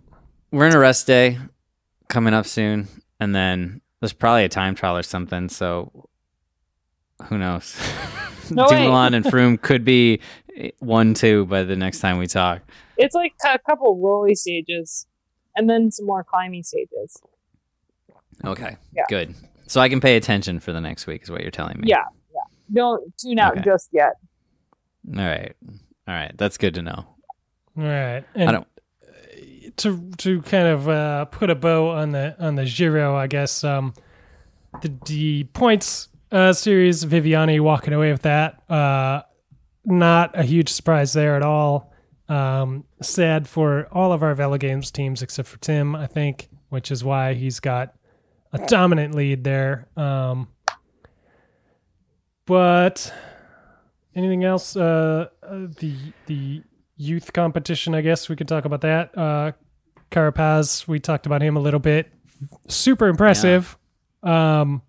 [0.51, 1.39] we're in a rest day
[2.09, 5.49] coming up soon, and then there's probably a time trial or something.
[5.49, 6.09] So
[7.29, 7.77] who knows?
[8.51, 8.67] No.
[8.69, 10.21] Dumoulin and Froome could be
[10.81, 12.61] one two by the next time we talk.
[12.99, 15.07] It's like a couple rolly stages,
[15.57, 17.17] and then some more climbing stages.
[18.45, 18.77] Okay.
[18.95, 19.05] Yeah.
[19.09, 19.35] Good.
[19.67, 21.89] So I can pay attention for the next week, is what you're telling me.
[21.89, 22.41] Yeah, yeah.
[22.73, 23.63] Don't tune out Okay.
[23.65, 24.15] just yet.
[25.17, 25.55] All right.
[26.09, 26.33] All right.
[26.37, 27.07] That's good to know.
[27.79, 28.25] All right.
[28.35, 28.67] And I don't.
[29.79, 33.65] to to kind of uh, put a bow on the on the Giro, I guess
[33.65, 33.95] um,
[34.83, 38.63] the the points uh, series, Viviani walking away with that.
[38.71, 39.23] Uh,
[39.85, 41.93] not a huge surprise there at all.
[42.29, 46.91] Um, sad for all of our Velo Games teams except for Tim, I think, which
[46.91, 47.95] is why he's got
[48.53, 49.89] a dominant lead there.
[49.97, 50.49] Um,
[52.47, 53.13] but
[54.15, 54.77] anything else?
[54.77, 55.95] Uh, uh, the
[56.27, 56.63] the
[56.97, 59.17] youth competition, I guess we could talk about that.
[59.17, 59.53] Uh,
[60.11, 62.13] Carapaz, we talked about him a little bit.
[62.69, 63.77] Super impressive.
[64.23, 64.83] Um,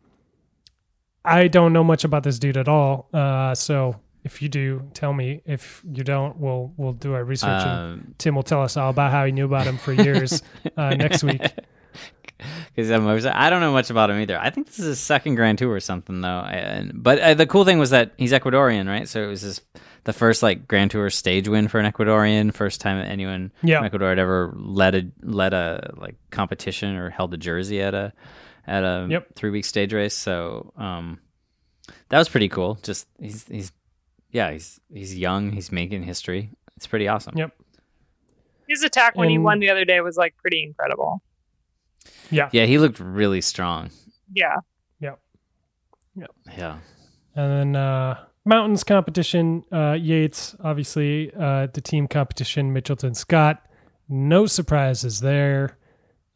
[1.23, 3.08] I don't know much about this dude at all.
[3.13, 5.41] Uh, so if you do, tell me.
[5.45, 8.89] If you don't, we'll we'll do our research and Um, Tim will tell us all
[8.89, 10.41] about how he knew about him for years
[10.78, 11.41] uh, next week.
[12.75, 14.39] Because I'm always- I don't know much about him either.
[14.39, 16.39] I think this is his second Grand Tour or something though.
[16.39, 19.07] And, but uh, the cool thing was that he's Ecuadorian, right?
[19.07, 19.62] So it was his
[20.05, 22.53] the first like Grand Tour stage win for an Ecuadorian.
[22.53, 23.77] First time anyone Yeah.
[23.77, 27.93] from Ecuador had ever led a led a like competition or held a jersey at
[27.93, 28.12] a
[28.65, 29.36] at a Yep.
[29.36, 30.15] three week stage race.
[30.15, 31.19] So um,
[32.09, 32.79] that was pretty cool.
[32.81, 33.71] Just he's he's
[34.31, 35.51] yeah he's he's young.
[35.51, 36.49] He's making history.
[36.75, 37.38] It's pretty awesome.
[37.38, 37.51] Yep.
[38.67, 41.21] His attack when he won the other day was like pretty incredible.
[42.31, 42.49] Yeah.
[42.51, 43.89] Yeah, he looked really strong.
[44.33, 44.55] Yeah.
[44.99, 45.15] Yeah.
[46.57, 46.77] Yeah.
[47.35, 53.65] And then uh, mountains competition, uh, Yates, obviously, uh, the team competition, Mitchelton Scott.
[54.09, 55.77] No surprises there.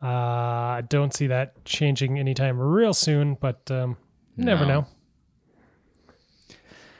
[0.01, 3.97] Uh, I don't see that changing anytime real soon, but um,
[4.35, 4.67] never No.
[4.81, 4.87] know.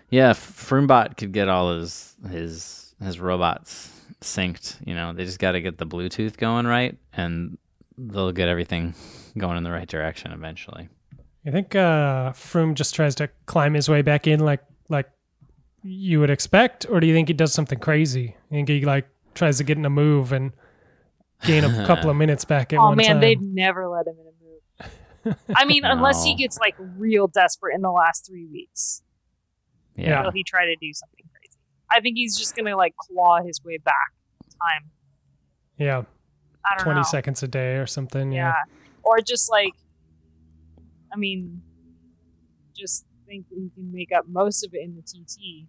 [0.10, 4.78] Yeah, F- Froombot could get all his his his robots synced.
[4.86, 7.58] You know, they just got to get the Bluetooth going right, and
[7.98, 8.94] they'll get everything
[9.38, 10.90] going in the right direction eventually.
[11.44, 15.10] You think uh, Froome just tries to climb his way back in like like
[15.84, 18.36] you would expect, or do you think he does something crazy?
[18.52, 20.52] I think he like tries to get in a move and
[21.46, 23.20] gain a couple of minutes back at Oh one man, time?
[23.22, 25.38] they'd never let him in a move.
[25.56, 29.02] I mean, unless he gets like real desperate in the last three weeks,
[29.96, 31.58] Yeah, will he try to do something crazy?
[31.90, 34.12] I think he's just gonna like claw his way back
[34.62, 34.90] time.
[35.78, 36.04] Yeah,
[36.66, 37.04] I don't twenty know.
[37.04, 38.32] seconds a day or something.
[38.32, 38.48] Yeah.
[38.50, 38.74] Yeah.
[39.04, 39.74] Or just like,
[41.14, 41.62] I mean,
[42.76, 45.68] just think that he can make up most of it in the TT.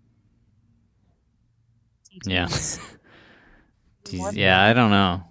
[2.26, 2.46] Yeah.
[2.46, 2.80] TTs.
[4.04, 5.22] Jeez, yeah, I don't know.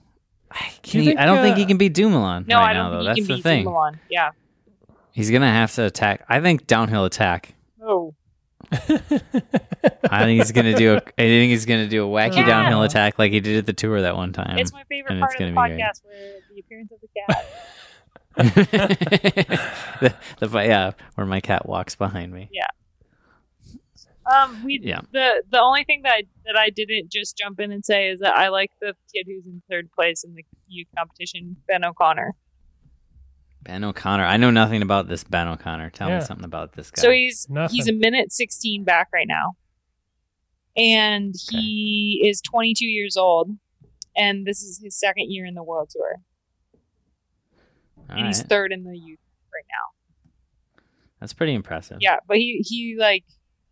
[0.51, 2.57] I, Do you can he- think, I don't think he uh, can beat Dumoulin No,
[2.57, 3.13] right I now, don't though.
[3.13, 3.63] think That's the beat thing.
[3.65, 3.99] Dumoulin.
[4.09, 4.29] Yeah.
[5.11, 6.23] He's gonna have to attack.
[6.29, 7.55] I think downhill attack.
[7.81, 8.13] Oh,
[10.09, 10.93] I think he's gonna do.
[10.95, 12.45] A, I think he's gonna do a wacky Yeah.
[12.45, 14.57] downhill attack like he did at the tour that one time.
[14.57, 15.85] it's my favorite and part it's of the gonna be great.
[15.85, 17.45] podcast where the appearance of the cat.
[19.99, 20.15] the,
[20.47, 22.49] the yeah, where my cat walks behind me.
[22.51, 22.67] Yeah.
[24.31, 24.99] Um, we Yeah.
[25.13, 28.19] the the only thing that I, that I didn't just jump in and say is
[28.19, 32.33] that I like the kid who's in third place in the youth competition, Ben O'Connor.
[33.63, 34.25] Ben O'Connor.
[34.25, 35.89] I know nothing about this Ben O'Connor.
[35.91, 36.19] Tell Yeah.
[36.19, 37.01] me something about this guy.
[37.01, 37.75] So he's Nothing.
[37.75, 39.57] he's a minute 16 back right now.
[40.75, 43.51] And he is 22 years old
[44.15, 46.17] and this is his second year in the world tour.
[48.09, 49.19] All and he's third in the youth
[49.53, 50.83] right now.
[51.19, 51.97] That's pretty impressive.
[51.99, 53.25] Yeah, but he he like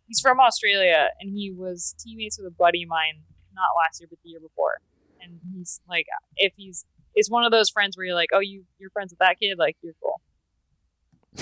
[0.06, 3.22] he's from Australia and he was teammates with a buddy of mine
[3.54, 4.80] not last year but the year before.
[5.22, 6.84] And he's like if he's
[7.16, 9.58] it's one of those friends where you're like, "Oh, you you're friends with that kid,
[9.58, 10.20] like you're cool."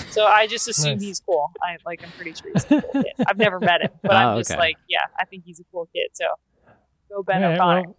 [0.09, 1.01] So I just assume Nice.
[1.03, 1.51] he's cool.
[1.61, 3.13] I like I'm pretty sure he's a cool kid.
[3.27, 4.59] I've never met him, but Oh, I'm just okay.
[4.59, 6.09] like, yeah, I think he's a cool kid.
[6.13, 6.25] So
[7.09, 7.81] go Ben Yeah, O'Connor.
[7.83, 7.97] well,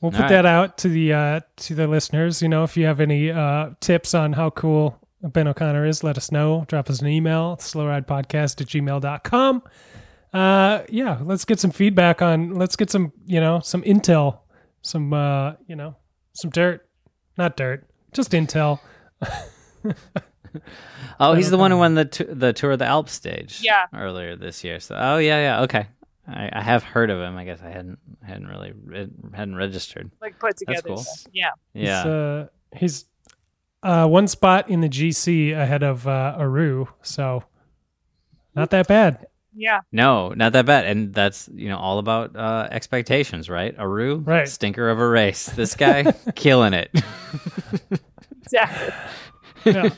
[0.00, 0.30] we'll put All right.
[0.30, 2.40] that out to the uh, to the listeners.
[2.42, 6.16] You know, if you have any uh, tips on how cool Ben O'Connor is, let
[6.16, 6.64] us know.
[6.68, 9.62] Drop us an email, slowridepodcast at gmail.com.
[10.32, 14.40] Uh, yeah, let's get some feedback on, let's get some, you know, some intel,
[14.82, 15.96] some, uh, you know,
[16.34, 16.87] some dirt.
[17.38, 18.80] Not dirt, just intel.
[21.20, 23.60] Oh, he's the one who won the t- the tour of the Alps stage.
[23.62, 23.86] Yeah.
[23.94, 24.80] Earlier this year.
[24.80, 25.62] So, oh yeah, yeah.
[25.62, 25.86] Okay.
[26.26, 27.36] I, I have heard of him.
[27.36, 30.10] I guess I hadn't hadn't really re- hadn't registered.
[30.20, 30.80] Like put together.
[30.82, 31.04] cool.
[31.32, 31.50] Yeah.
[31.74, 32.02] Yeah.
[32.02, 32.46] He's, uh,
[32.76, 33.04] he's
[33.82, 37.44] uh, one spot in the GC ahead of uh, Aru, so
[38.54, 39.26] not that bad.
[39.60, 39.80] Yeah.
[39.90, 40.84] No, not that bad.
[40.86, 43.74] And that's, you know, all about uh, expectations, right?
[43.76, 44.46] Aru, Right.
[44.48, 45.46] stinker of a race.
[45.46, 46.90] This guy, killing it.
[48.42, 48.94] Exactly.
[49.64, 49.90] Yeah.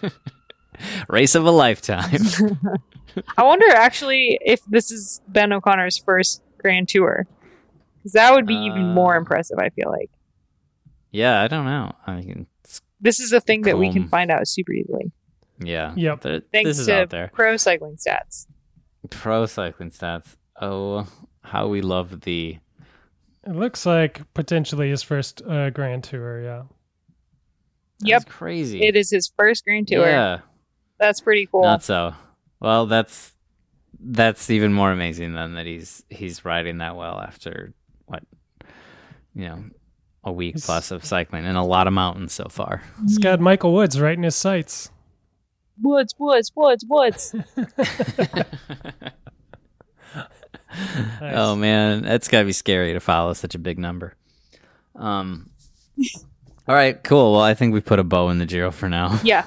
[1.09, 2.21] race of a lifetime.
[3.37, 7.27] I wonder actually if this is Ben O'Connor's first Grand Tour.
[7.99, 10.09] Because that would be even more Uh, impressive, I feel like.
[11.11, 11.93] yeah, I don't know.
[12.07, 12.47] I mean,
[12.99, 15.13] This is a thing that we can find out super easily.
[15.59, 15.93] yeah.
[15.97, 16.23] Yep.
[16.23, 17.31] Th- Thanks this is to out there.
[17.35, 18.47] pro cycling stats.
[19.09, 20.37] Pro cycling stats.
[20.61, 21.07] Oh,
[21.43, 22.59] how we love the.
[23.47, 26.43] It looks like potentially his first uh, Grand Tour.
[26.43, 26.63] Yeah.
[28.03, 28.27] Yep.
[28.29, 28.83] Crazy.
[28.83, 30.07] It is his first Grand Tour.
[30.07, 30.41] Yeah.
[30.99, 31.63] That's pretty cool.
[31.63, 32.15] Not so.
[32.61, 33.33] Well, that's
[33.99, 37.73] that's even more amazing than that he's he's riding that well after
[38.07, 38.23] what
[39.35, 39.65] you know
[40.25, 42.83] a week He's- plus of cycling and a lot of mountains so far.
[43.03, 44.91] He's got Michael Woods right in his sights.
[45.83, 47.35] Woods, woods, woods, woods.
[51.21, 51.35] Nice.
[51.37, 54.15] Oh man, that's gotta be scary to follow such a big number.
[54.95, 55.51] Um.
[56.69, 57.33] all right, cool.
[57.33, 59.19] Well, I think we put a bow in the Giro for now.
[59.25, 59.45] yeah.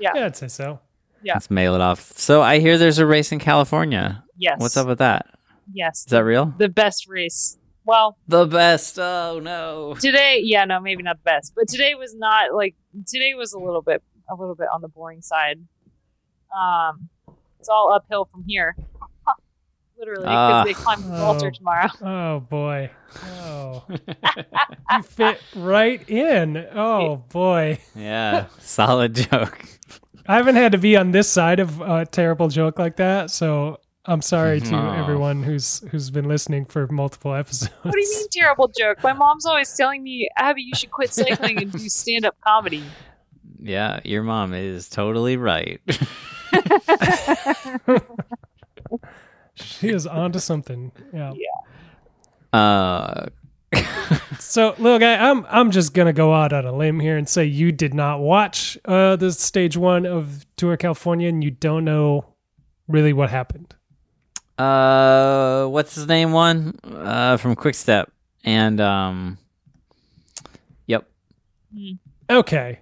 [0.00, 0.80] Yeah, I'd say so.
[1.22, 1.34] Yeah.
[1.34, 2.00] Let's mail it off.
[2.18, 4.24] So I hear there's a race in California.
[4.36, 4.60] Yes.
[4.60, 5.26] What's up with that?
[5.72, 6.00] Yes.
[6.00, 6.52] Is that real?
[6.58, 7.58] the best race.
[7.84, 8.98] Well, The best.
[8.98, 9.94] Oh no.
[10.00, 12.74] today, yeah, no, maybe not the best, but today was not like
[13.06, 15.60] today was a little bit, a little bit on the boring side.
[16.56, 17.08] Um,
[17.58, 18.76] it's all uphill from here,
[19.98, 20.64] literally, because Ah.
[20.64, 21.50] they climb the Oh.
[21.50, 21.88] Tomorrow.
[22.02, 22.90] Oh boy.
[23.24, 23.84] Oh,
[24.90, 26.56] you fit right in.
[26.74, 27.78] Oh boy.
[27.94, 29.64] yeah, solid joke.
[30.26, 33.78] I haven't had to be on this side of a terrible joke like that, so
[34.06, 35.02] I'm sorry to Aw.
[35.02, 37.72] everyone who's who's been listening for multiple episodes.
[37.82, 39.02] What do you mean terrible joke?
[39.02, 42.84] My mom's always telling me, Abby, you should quit cycling and do stand up comedy.
[43.66, 45.80] Yeah, your mom is totally right.
[49.54, 50.92] She is onto something.
[51.12, 51.32] Yeah.
[52.52, 53.26] Uh,
[54.38, 57.44] So, little guy, I'm I'm just gonna go out on a limb here and say
[57.44, 62.24] you did not watch uh, the stage one of Tour California, and you don't know
[62.86, 63.74] really what happened.
[64.58, 66.30] uh, what's his name?
[66.32, 68.12] One uh, from Quick Step,
[68.44, 69.38] and um,
[70.86, 71.08] yep.
[72.30, 72.78] Okay.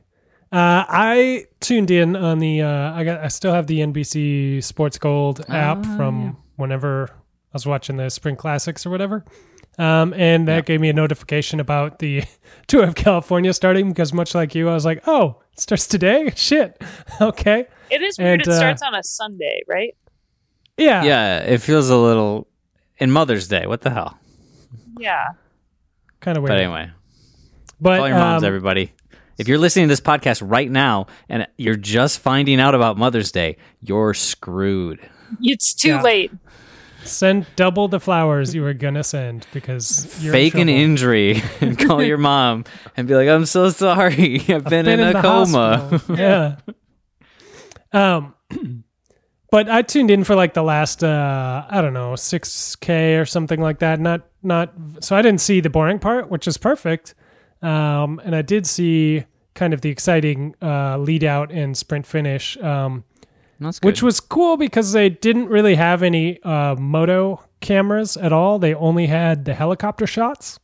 [0.52, 2.60] Uh, I tuned in on the.
[2.62, 3.20] Uh, I got.
[3.20, 7.14] I still have the NBC Sports Gold app Ah, from whenever I
[7.54, 9.24] was watching the Spring Classics or whatever.
[9.78, 12.24] Um, and that gave me a notification about the
[12.66, 16.30] Tour of California starting because, much like you, I was like, "Oh, it starts today!
[16.36, 16.82] Shit,
[17.22, 18.40] okay, It is weird.
[18.40, 19.96] And, it uh, starts on a Sunday, right?
[20.76, 22.46] yeah, Yeah, it feels a little.
[22.98, 23.66] in Mother's Day.
[23.66, 24.18] What the hell?
[24.98, 25.28] Yeah.
[26.20, 26.50] Kind of weird.
[26.50, 26.90] But anyway,
[27.80, 28.92] But, call your moms, um, everybody.
[29.38, 33.32] If you're listening to this podcast right now and you're just finding out about Mother's
[33.32, 35.00] Day, you're screwed.
[35.40, 36.02] It's too Yeah.
[36.02, 36.30] late.
[37.04, 41.76] send double the flowers you were gonna send because you're Fake in an injury and
[41.76, 42.64] call your mom
[42.96, 44.40] and be like, "I'm so sorry.
[44.48, 46.56] I've been, in, a coma." yeah.
[47.92, 48.34] Um,
[49.50, 53.24] but I tuned in for like the last uh I don't know six k or
[53.24, 53.98] something like that.
[53.98, 57.14] Not not so I didn't see the boring part, which is perfect.
[57.62, 62.56] Um, and I did see kind of the exciting uh lead out and sprint finish.
[62.58, 63.04] Um,
[63.82, 68.58] which was cool because they didn't really have any uh, moto cameras at all.
[68.58, 70.58] They only had the helicopter shots,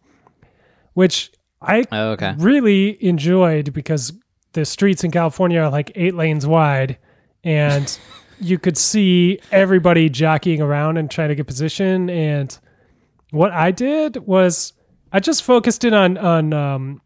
[0.94, 1.30] which
[1.62, 2.34] I Oh, okay.
[2.38, 4.12] really enjoyed because
[4.52, 6.98] the streets in California are like eight lanes wide,
[7.44, 7.96] and
[8.40, 12.10] you could see everybody jockeying around and trying to get position.
[12.10, 12.58] And
[13.30, 14.72] what I did was
[15.12, 17.02] I just focused in on on um,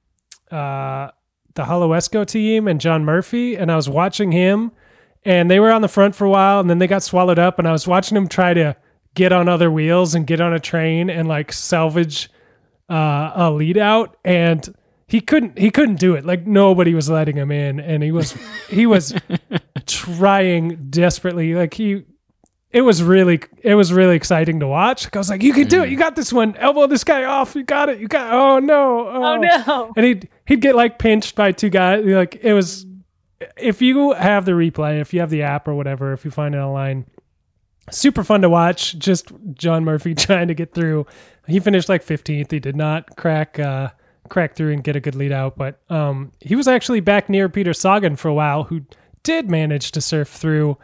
[0.50, 1.10] uh,
[1.54, 4.72] the Holowesko team and John Murphy, and I was watching him
[5.24, 7.60] and they were on the front for a while and then they got swallowed up
[7.60, 8.76] and i was watching him try to
[9.14, 12.28] get on other wheels and get on a train and like salvage
[12.90, 14.74] uh, a lead out and
[15.06, 16.24] he couldn't he couldn't do it.
[16.24, 18.34] Like nobody was letting him in and he was
[18.70, 19.14] he was
[19.86, 21.54] trying desperately.
[21.54, 22.04] Like he
[22.72, 25.82] it was really it was really exciting to watch i was like you can do
[25.82, 28.58] it you got this one elbow this guy off you got it you got oh
[28.58, 29.92] no Oh no.
[29.96, 32.04] and he'd he'd get like pinched by two guys.
[32.04, 32.87] Like it was,
[33.56, 36.54] if you have the replay, if you have the app or whatever, if you find
[36.54, 37.06] it online,
[37.90, 38.98] super fun to watch.
[38.98, 41.06] Just John Murphy trying to get through.
[41.46, 42.50] He finished like fifteenth.
[42.50, 43.90] He did not crack uh,
[44.28, 47.48] crack through and get a good lead out, but um, he was actually back near
[47.48, 48.82] Peter Sagan for a while, who
[49.22, 50.76] did manage to surf through.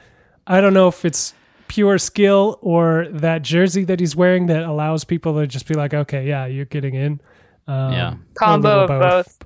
[0.46, 1.34] I don't know if it's
[1.68, 5.94] pure skill or that jersey that he's wearing that allows people to just be like,
[5.94, 7.20] okay, yeah, you're getting in.
[7.66, 8.14] Um, Yeah.
[8.14, 9.38] a Combo of both.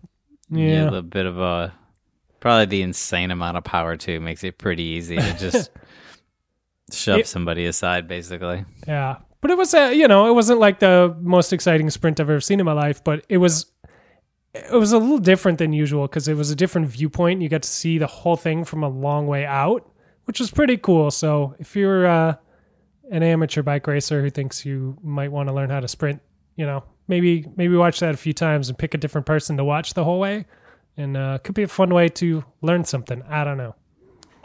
[0.50, 0.82] Yeah.
[0.82, 1.72] a little bit of a
[2.40, 5.70] probably the insane amount of power too makes it pretty easy to just
[6.92, 8.64] shove It- somebody aside, basically.
[8.86, 9.16] Yeah.
[9.40, 12.40] But it was, a, you know, it wasn't like the most exciting sprint I've ever
[12.40, 13.66] seen in my life, but it was,
[14.54, 17.42] it was a little different than usual because it was a different viewpoint.
[17.42, 19.90] You got to see the whole thing from a long way out,
[20.24, 21.10] which was pretty cool.
[21.10, 22.36] So if you're uh,
[23.10, 26.20] an amateur bike racer who thinks you might want to learn how to sprint,
[26.56, 29.64] you know, maybe maybe watch that a few times and pick a different person to
[29.64, 30.46] watch the whole way,
[30.96, 33.22] and uh, could be a fun way to learn something.
[33.28, 33.74] I don't know.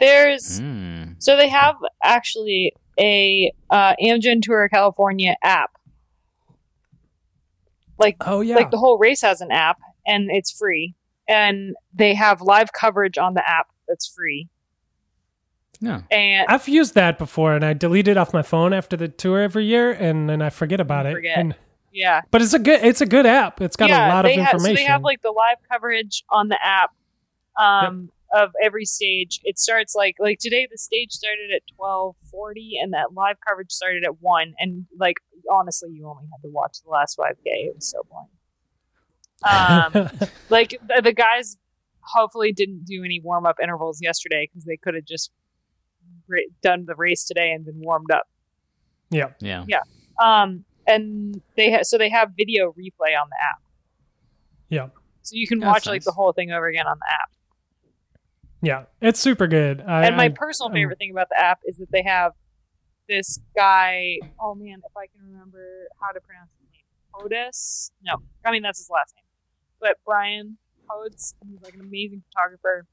[0.00, 1.16] There's Mm.
[1.18, 5.70] so they have actually a uh, Amgen Tour California app.
[7.98, 10.94] Like Oh yeah, like the whole race has an app and it's free,
[11.26, 14.48] and they have live coverage on the app that's free.
[15.80, 16.02] Yeah.
[16.10, 19.40] And I've used that before, and I delete it off my phone after the tour
[19.40, 21.14] every year, and then I forget about it.
[21.14, 21.38] Forget.
[21.38, 21.54] And,
[21.92, 23.60] yeah, but it's a good it's a good app.
[23.60, 24.76] It's got yeah, a lot of they have- information.
[24.76, 26.90] so they have like the live coverage on the app
[27.58, 29.40] um, of every stage.
[29.44, 33.72] It starts like like today the stage started at twelve forty, and that live coverage
[33.72, 34.54] started at one.
[34.58, 35.16] And like
[35.50, 37.50] honestly, you only had to watch the last five k.
[37.50, 38.28] It was so boring.
[39.44, 41.56] Um, like the, the guys
[42.00, 45.30] hopefully didn't do any warm up intervals yesterday because they could have just
[46.62, 48.24] done the race today and been warmed up.
[49.10, 49.64] yeah, Yeah.
[50.22, 53.60] Um, and they ha- so they have video replay on the app.
[54.68, 54.88] yeah,
[55.22, 57.30] So you can That's watch like the whole thing over again on the app.
[58.62, 58.84] yeah.
[59.00, 59.82] It's super good.
[59.86, 62.32] I, and my I- personal um, favorite thing about the app is that they have
[63.08, 64.18] this guy.
[64.40, 66.82] Oh man, if I can remember how to pronounce his name,
[67.14, 67.90] Hodes.
[68.02, 69.24] No, I mean that's his last name,
[69.80, 70.58] but Brian
[70.90, 71.34] Hodes.
[71.50, 72.86] He's like an amazing photographer.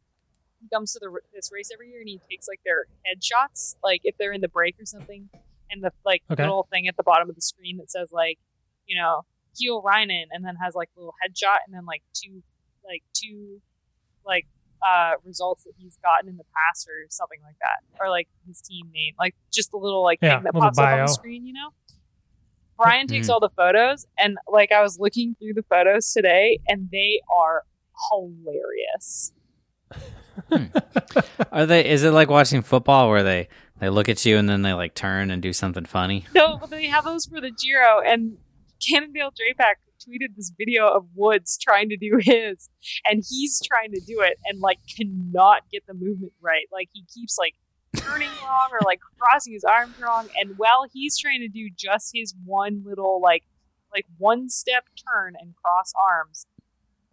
[0.66, 4.02] He comes to the this race every year and he takes like their headshots, like
[4.04, 5.30] if they're in the break or something,
[5.70, 6.42] and the like Okay.
[6.42, 8.40] little thing at the bottom of the screen that says like,
[8.88, 9.22] you know,
[9.56, 12.42] Kiel Reijnen, and then has like a little headshot and then like two,
[12.84, 13.62] like two,
[14.26, 14.48] like
[14.86, 18.60] uh, results that he's gotten in the past or something like that, or like his
[18.62, 21.46] team name, like just the little like Yeah, thing that pops up on the screen,
[21.46, 21.70] you know.
[22.78, 23.34] Brian takes Mhm.
[23.34, 27.62] all the photos, and like I was looking through the photos today, and they are
[28.12, 29.32] hilarious.
[30.50, 30.66] Hmm.
[31.52, 31.90] Are they?
[31.90, 33.48] Is it like watching football where they
[33.80, 36.26] they look at you and then they like turn and do something funny?
[36.34, 38.38] No, they have those for the Giro, and
[38.86, 39.76] Cannondale Drapac
[40.08, 42.70] tweeted this video of Woods trying to do his,
[43.06, 46.66] and he's trying to do it and like cannot get the movement right.
[46.72, 47.56] Like he keeps like
[47.96, 52.12] turning wrong or like crossing his arms wrong, and while he's trying to do just
[52.14, 53.44] his one little like
[53.94, 56.46] like one step turn and cross arms,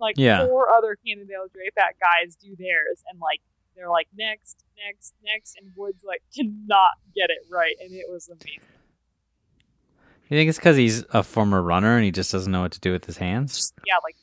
[0.03, 0.47] like Yeah.
[0.47, 3.41] four other Cannondale Drapac guys do theirs, and like
[3.77, 8.29] they're like next, next, next, and Woods like cannot get it right, and it was
[8.29, 8.61] amazing.
[10.29, 12.81] You think it's because he's a former runner and he just doesn't know what to
[12.81, 13.71] do with his hands?
[13.87, 14.17] Yeah, like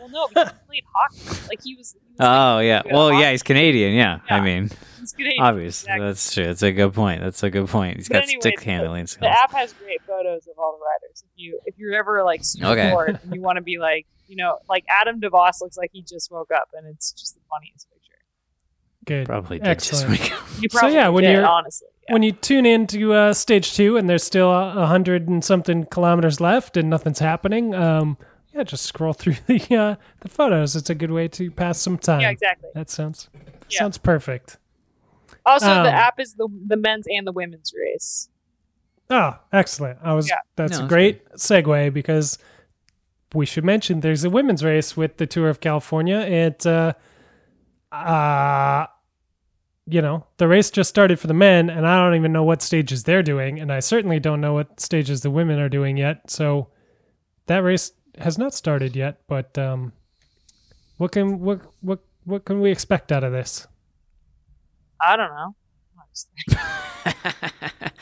[0.00, 1.40] well, no, because he played hockey.
[1.46, 1.92] Like he was.
[1.92, 2.80] He was Oh yeah.
[2.90, 3.92] Well, yeah, he's Canadian.
[3.94, 4.20] Yeah.
[4.30, 5.82] I mean, He's Canadian, obvious.
[5.82, 6.06] exactly.
[6.06, 6.46] That's true.
[6.46, 7.20] That's a good point.
[7.20, 7.98] That's a good point.
[7.98, 11.22] He's But got anyway, stick handling The app has great photos of all the riders.
[11.24, 12.90] If you if you're ever like super Okay.
[12.90, 16.00] bored and you want to be like, you know, like Adam DeVos looks like he
[16.02, 17.98] just woke up, and it's just the funniest picture.
[19.04, 19.26] Good.
[19.26, 20.08] Probably did Excellent.
[20.16, 20.46] just wake up.
[20.62, 22.12] You So, yeah, when did, you're- honestly, yeah.
[22.14, 26.40] When you tune into uh, stage two and there's still a hundred and something kilometers
[26.40, 28.16] left and nothing's happening, um,
[28.54, 30.74] yeah, just scroll through the uh, the photos.
[30.76, 32.22] It's a good way to pass some time.
[32.22, 32.70] yeah, exactly.
[32.74, 33.28] That sounds
[33.68, 33.80] Yeah.
[33.80, 34.56] sounds perfect.
[35.44, 38.28] Also, Um, the app is the the men's and the women's race.
[39.10, 39.98] Oh, excellent!
[40.02, 40.36] I was Yeah.
[40.56, 42.38] that's No, a that's great segue because
[43.34, 46.18] we should mention there's a women's race with the Tour of California.
[46.18, 46.94] It, uh,
[47.90, 48.86] uh,
[49.86, 52.62] you know, the race just started for the men, and I don't even know what
[52.62, 56.30] stages they're doing, and I certainly don't know what stages the women are doing yet.
[56.30, 56.68] So
[57.46, 59.20] that race has not started yet.
[59.28, 59.92] But um,
[60.98, 63.66] what can what what what can we expect out of this?
[65.00, 65.54] I don't know.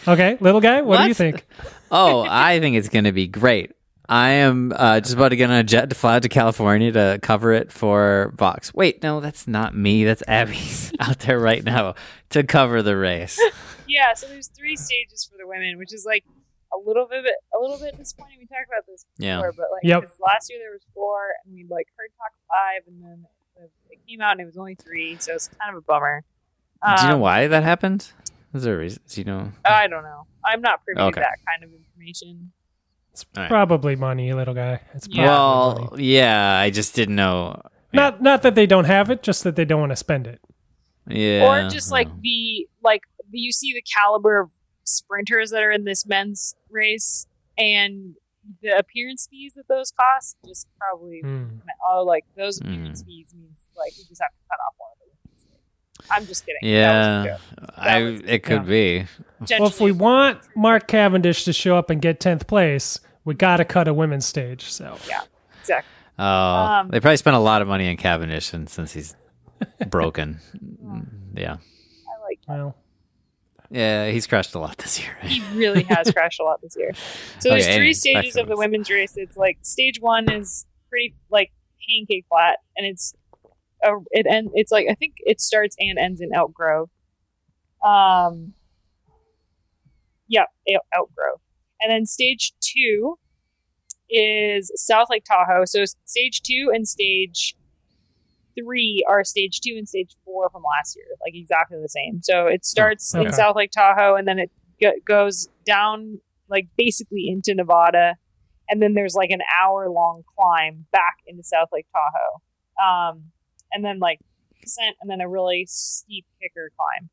[0.08, 1.46] Okay, little guy, what, do you think?
[1.90, 3.72] oh, I think it's going to be great.
[4.10, 6.90] I am uh, just about to get on a jet to fly out to California
[6.90, 8.74] to cover it for Vox.
[8.74, 10.04] Wait, no, that's not me.
[10.04, 11.94] That's Abby's out there right now
[12.30, 13.40] to cover the race.
[13.86, 16.24] Yeah, so there's three stages for the women, which is like
[16.74, 18.38] a little bit a little bit disappointing.
[18.40, 19.36] We talked about this Yeah.
[19.36, 20.02] before, but like Yep.
[20.02, 23.26] 'cause last year there was four, and we like heard talk five, and then
[23.90, 26.24] it came out and it was only three, so it's kind of a bummer.
[26.84, 28.10] Do you know Um, why that happened?
[28.54, 29.02] Is there a reason?
[29.08, 29.52] Do you know?
[29.64, 30.26] I don't know.
[30.44, 31.12] I'm not privy Okay.
[31.12, 32.52] to that kind of information.
[33.22, 33.48] It's All right.
[33.48, 34.80] probably money, little guy.
[34.94, 35.26] It's Yeah.
[35.26, 35.88] probably money.
[35.92, 37.60] Well, yeah, I just didn't know.
[37.92, 40.40] Not not that they don't have it, just that they don't want to spend it.
[41.08, 41.44] Yeah.
[41.64, 43.02] or just like the like
[43.32, 44.50] you see the caliber of
[44.84, 47.26] sprinters that are in this men's race
[47.58, 48.14] and
[48.62, 51.44] the appearance fees that those cost just probably Hmm.
[51.88, 52.68] oh like those Hmm.
[52.72, 56.10] appearance fees means like you just have to cut off one of the women's.
[56.10, 56.60] I'm just kidding.
[56.62, 57.70] Yeah, was a joke.
[57.76, 59.06] I was- it could be.
[59.58, 63.58] Well, if we want Mark Cavendish to show up and get tenth place, we got
[63.58, 64.64] to cut a women's stage.
[64.70, 65.22] So yeah,
[65.60, 65.90] exactly.
[66.18, 69.16] Oh, Um, they probably spent a lot of money on Cavendish, and since he's
[69.88, 70.40] broken,
[71.34, 72.76] yeah, I like well,
[73.70, 75.16] yeah, he's crashed a lot this year.
[75.22, 75.30] Right?
[75.30, 76.92] he really has crashed a lot this year.
[77.38, 79.14] So there's Okay, three stages of the women's race.
[79.16, 81.52] It's like stage one is pretty like
[81.88, 83.14] pancake flat, and it's
[83.82, 84.50] a, it end.
[84.54, 86.90] It's like I think it starts and ends in Elk Grove.
[87.84, 88.52] Um,
[90.28, 91.40] yeah, Elk Grove,
[91.80, 93.18] and then stage two
[94.08, 95.64] is South Lake Tahoe.
[95.64, 97.54] So stage two and stage
[98.54, 102.20] three are stage two and stage four from last year, like exactly the same.
[102.22, 103.26] So it starts okay.
[103.26, 104.50] in South Lake Tahoe, and then it
[104.80, 108.16] go- goes down like basically into Nevada,
[108.68, 113.24] and then there's like an hour long climb back into South Lake Tahoe, um,
[113.72, 114.18] and then like
[114.60, 117.08] descent, and then a really steep kicker climb.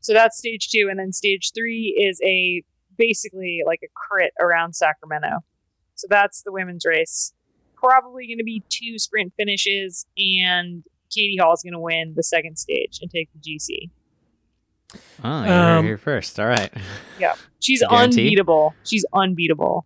[0.00, 2.62] So that's stage two, and then stage three is a
[2.98, 5.38] basically like a crit around Sacramento.
[5.94, 7.32] So that's the women's race.
[7.74, 10.82] Probably going to be two sprint finishes, and
[11.14, 13.90] Katie Hall is going to win the second stage and take the GC.
[15.24, 16.38] Oh, you're Um, here first.
[16.40, 16.72] All right.
[17.20, 17.34] Yeah.
[17.60, 18.74] She's unbeatable.
[18.84, 19.84] She's unbeatable.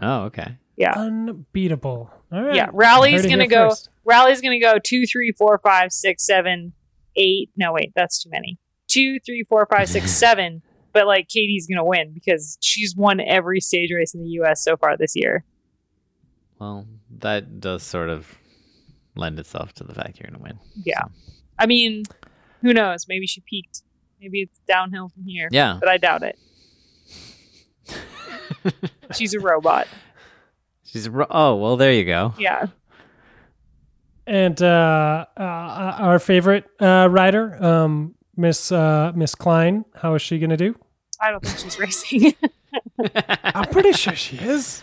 [0.00, 0.56] Oh, okay.
[0.76, 0.92] Yeah.
[0.94, 2.10] unbeatable.
[2.30, 2.54] All right.
[2.54, 3.88] Yeah, Rally's Heard gonna go- first.
[4.04, 6.72] Rally's going to go two, three, four, five, six, seven,
[7.16, 7.50] eight.
[7.56, 8.58] No, wait, that's too many.
[8.86, 10.62] Two, three, four, five, six, seven.
[10.92, 14.62] But like Katie's going to win because she's won every stage race in the U.S.
[14.62, 15.44] so far this year.
[16.58, 16.86] Well,
[17.18, 18.38] that does sort of
[19.14, 20.58] lend itself to the fact you're going to win.
[20.82, 21.02] Yeah.
[21.58, 22.04] I mean,
[22.62, 23.06] who knows?
[23.08, 23.82] Maybe she peaked.
[24.20, 25.48] Maybe it's downhill from here.
[25.52, 25.78] Yeah.
[25.78, 26.38] But I doubt it.
[29.14, 29.86] She's a robot.
[30.84, 32.34] She's a ro- oh well, there you go.
[32.38, 32.66] Yeah.
[34.26, 39.84] And uh, uh, our favorite uh, rider, um, Miss uh, Miss Klein.
[39.96, 40.74] How is she going to do?
[41.20, 42.34] I don't think she's racing.
[43.44, 44.82] I'm pretty sure she is.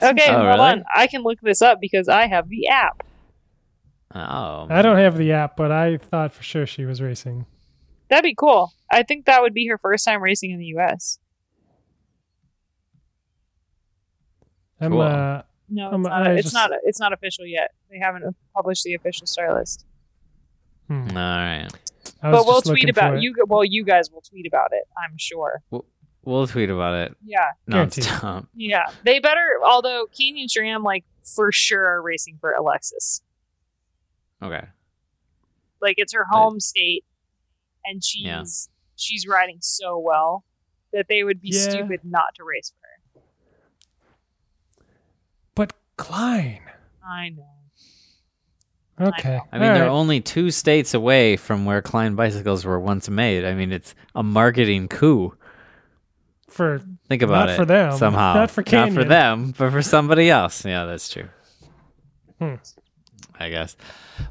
[0.00, 0.60] okay, Oh, hold really?
[0.60, 0.84] on.
[0.94, 3.02] I can look this up because I have the app.
[4.14, 7.44] Oh, I don't have the app, but I thought for sure she was racing.
[8.08, 8.72] That'd be cool.
[8.90, 11.18] I think that would be her first time racing in the U.S.
[14.80, 15.00] I'm Cool.
[15.02, 16.26] uh, No, it's Um, not.
[16.28, 16.70] It's just- not.
[16.84, 17.72] It's not official yet.
[17.90, 19.84] They haven't published the official star list.
[20.86, 21.68] hmm, All right
[22.20, 23.34] but we'll tweet about you.
[23.46, 24.84] Well, you guys will tweet about it.
[25.02, 25.62] I'm sure.
[25.70, 25.84] We'll,
[26.24, 27.16] we'll tweet about it.
[27.24, 28.46] Yeah, nonstop.
[28.54, 29.46] Yeah, they better.
[29.64, 33.22] Although Canyon and SRAM, like for sure, are racing for Alexis.
[34.42, 34.64] Okay.
[35.80, 37.04] Like it's her home but, state,
[37.84, 38.44] and she's yeah.
[38.96, 40.44] she's riding so well
[40.92, 41.70] that they would be yeah.
[41.70, 43.22] stupid not to race for her.
[45.54, 46.60] But Klein.
[47.06, 47.57] I know.
[49.00, 49.40] Okay.
[49.52, 49.88] I mean, All they're right.
[49.90, 53.44] only two states away from where Klein bicycles were once made.
[53.44, 55.34] I mean, it's a marketing coup.
[56.48, 57.56] for Think about Not it.
[57.56, 57.96] for them.
[57.96, 58.34] Somehow.
[58.34, 58.92] Not for Kane.
[58.94, 60.64] Not for them, but for somebody else.
[60.64, 61.28] Yeah, that's true.
[62.40, 62.54] Hmm.
[63.38, 63.76] I guess.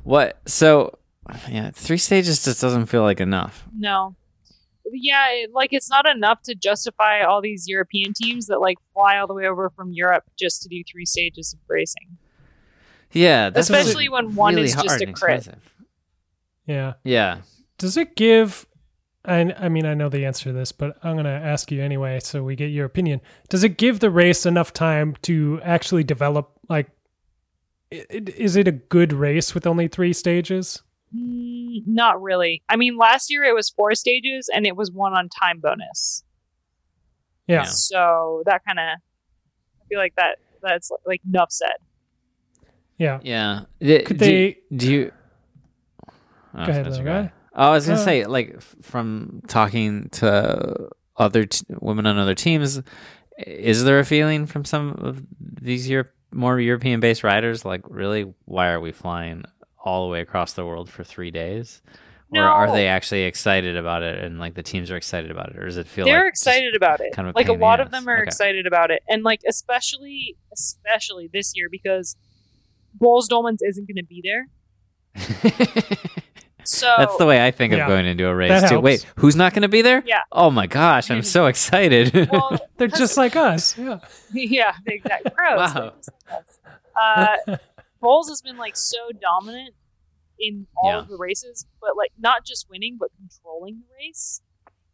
[0.03, 0.37] What?
[0.45, 0.97] So,
[1.49, 3.63] yeah, three stages just doesn't feel like enough.
[3.77, 4.15] No.
[4.91, 9.17] Yeah, it, like it's not enough to justify all these European teams that like fly
[9.17, 12.17] all the way over from Europe just to do three stages of racing.
[13.13, 15.47] Yeah, that's Especially when one really is just a and crit.
[16.65, 16.93] yeah.
[17.03, 17.37] Yeah.
[17.77, 18.65] Does it give?
[19.25, 21.81] I, I mean, I know the answer to this, but I'm going to ask you
[21.83, 23.19] anyway, so we get your opinion.
[23.49, 26.51] Does it give the race enough time to actually develop?
[26.69, 26.87] Like,
[27.91, 30.81] i- i- is it a good race with only three stages?
[31.15, 32.63] Mm, not really.
[32.69, 36.23] I mean, last year it was four stages and it was one on time bonus.
[37.47, 37.55] Yeah.
[37.57, 37.63] Yeah.
[37.63, 41.75] So that kind of, I feel like that that's like enough said.
[42.97, 43.19] Yeah.
[43.23, 43.61] Yeah.
[43.79, 44.57] D- Could do, they?
[44.75, 45.11] Do you?
[46.07, 46.11] Oh,
[46.65, 47.17] Go ahead, Spencer, go guy.
[47.19, 47.31] ahead.
[47.55, 52.35] Oh, I was gonna Uh, say, like, from talking to other t- women on other
[52.35, 52.81] teams,
[53.45, 58.69] is there a feeling from some of these Europe, more European-based riders, like, really, why
[58.69, 59.43] are we flying
[59.83, 61.81] all the way across the world for three days?
[62.35, 65.57] Or are they actually excited about it, and like the teams are excited about it,
[65.57, 67.13] or does it feel They're like just- excited about it.
[67.13, 68.23] kind of a like a pain the lot of them are Okay.
[68.23, 72.17] excited about it, and like especially especially this year because
[73.01, 74.47] Boels Dolmans isn't going to be there.
[76.63, 77.83] So That's the way I think Yeah.
[77.83, 78.81] of going into a race too.
[78.81, 80.03] Wait, who's not going to be there?
[80.05, 80.23] Yeah.
[80.33, 82.29] Oh my gosh, I'm so excited.
[82.29, 83.77] well, They're just like us.
[83.77, 83.99] Yeah.
[84.33, 85.31] yeah, exactly.
[85.31, 85.73] Pros.
[85.73, 85.93] Wow.
[87.01, 87.37] Uh,
[88.03, 89.75] Boels has been like so dominant
[90.37, 90.97] in all Yeah.
[90.99, 94.41] of the races, but like not just winning, but controlling the race.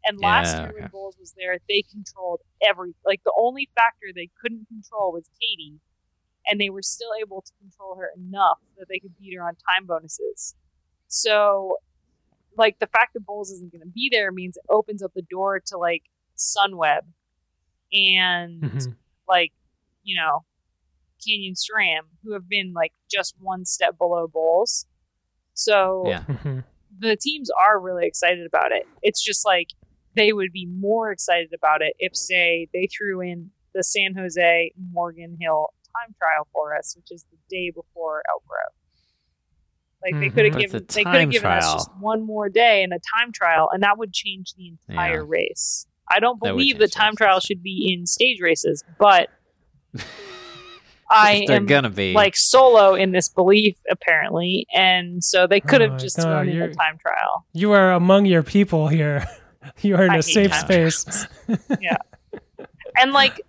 [0.04, 0.80] And last Yeah, year okay.
[0.82, 2.94] when Boels was there, they controlled every.
[3.04, 5.80] Like the only factor they couldn't control was Katie,
[6.46, 9.54] and they were still able to control her enough that they could beat her on
[9.54, 10.54] time bonuses.
[11.08, 11.76] So,
[12.56, 15.22] like the fact that Boels isn't going to be there means it opens up the
[15.22, 16.02] door to like
[16.36, 17.00] Sunweb
[17.92, 18.96] and Mhm.
[19.28, 19.52] like
[20.02, 20.44] you know
[21.24, 24.84] Canyon SRAM, who have been like just one step below Boels.
[25.54, 26.24] So yeah.
[26.24, 26.64] Mhm.
[26.98, 28.86] the teams are really excited about it.
[29.02, 29.68] It's just like
[30.14, 34.72] they would be more excited about it if, say, they threw in the San Jose
[34.92, 38.60] Morgan Hill time trial for us, which is the day before Elk Grove.
[40.02, 40.34] Like they Mhm.
[40.34, 42.82] could have But it's given they could have time given us just one more day
[42.82, 45.28] and a time trial, and that would change the entire Yeah.
[45.28, 45.86] race.
[46.10, 49.30] I don't believe the time trial should be in stage races, but
[51.10, 55.84] I am gonna be like solo in this belief apparently, and so they could Oh
[55.84, 57.46] have my just God, thrown in you're- a time trial.
[57.52, 59.26] You are among your people here.
[59.80, 61.26] You are in I a safe time space.
[62.96, 63.40] And like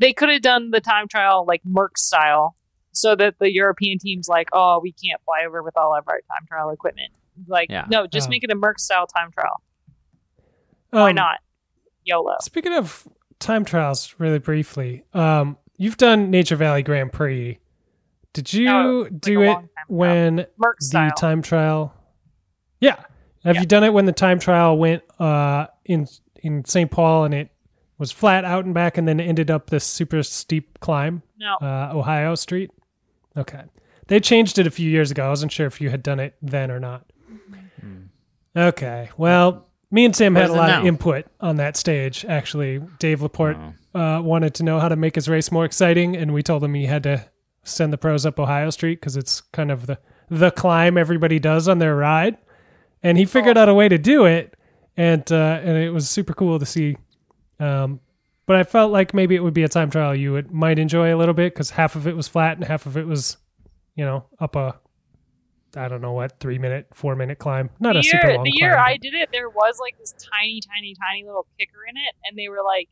[0.00, 2.56] they could have done the time trial like Merckx style,
[2.92, 6.16] so that the European teams like, oh, we can't fly over with all of our
[6.20, 7.12] time trial equipment.
[7.46, 7.84] Like, Yeah.
[7.88, 8.30] no, just Oh.
[8.30, 9.62] make it a Merckx style time trial.
[10.90, 11.38] Why Um, not?
[12.04, 12.36] YOLO.
[12.40, 13.06] Speaking of
[13.38, 17.58] time trials, really briefly, um, you've done Nature Valley Grand Prix.
[18.32, 19.70] Did you Oh, like do a it long time ago.
[19.88, 21.10] when Merckx the style.
[21.12, 21.94] time trial?
[22.80, 22.96] Yeah.
[23.44, 23.60] Have Yeah.
[23.60, 26.06] you done it when the time trial went uh, in
[26.42, 26.90] in St.
[26.90, 27.50] Paul and it
[27.98, 31.90] was flat out and back, and then ended up this super steep climb, no, uh,
[31.94, 32.70] Ohio Street?
[33.36, 33.62] Okay,
[34.06, 35.26] they changed it a few years ago.
[35.26, 37.04] I wasn't sure if you had done it then or not.
[38.56, 42.24] Okay, well, me and Sam had a is it lot of input on that stage.
[42.24, 43.56] Actually, Dave Laporte
[43.94, 44.00] Oh.
[44.00, 46.74] uh, wanted to know how to make his race more exciting, and we told him
[46.74, 47.24] he had to
[47.62, 49.98] send the pros up Ohio Street because it's kind of the
[50.30, 52.36] the climb everybody does on their ride,
[53.02, 54.54] and he figured out a way to do it,
[54.96, 56.96] and uh, and it was super cool to see.
[57.60, 58.00] Um,
[58.46, 61.14] but I felt like maybe it would be a time trial you would might enjoy
[61.14, 63.36] a little bit because half of it was flat and half of it was,
[63.94, 64.78] you know, up a.
[65.76, 67.68] I don't know what three minute, four minute climb.
[67.78, 69.98] Not the a year, super long the year climb, I did it, there was like
[69.98, 72.88] this tiny, tiny, tiny little kicker in it, and they were like,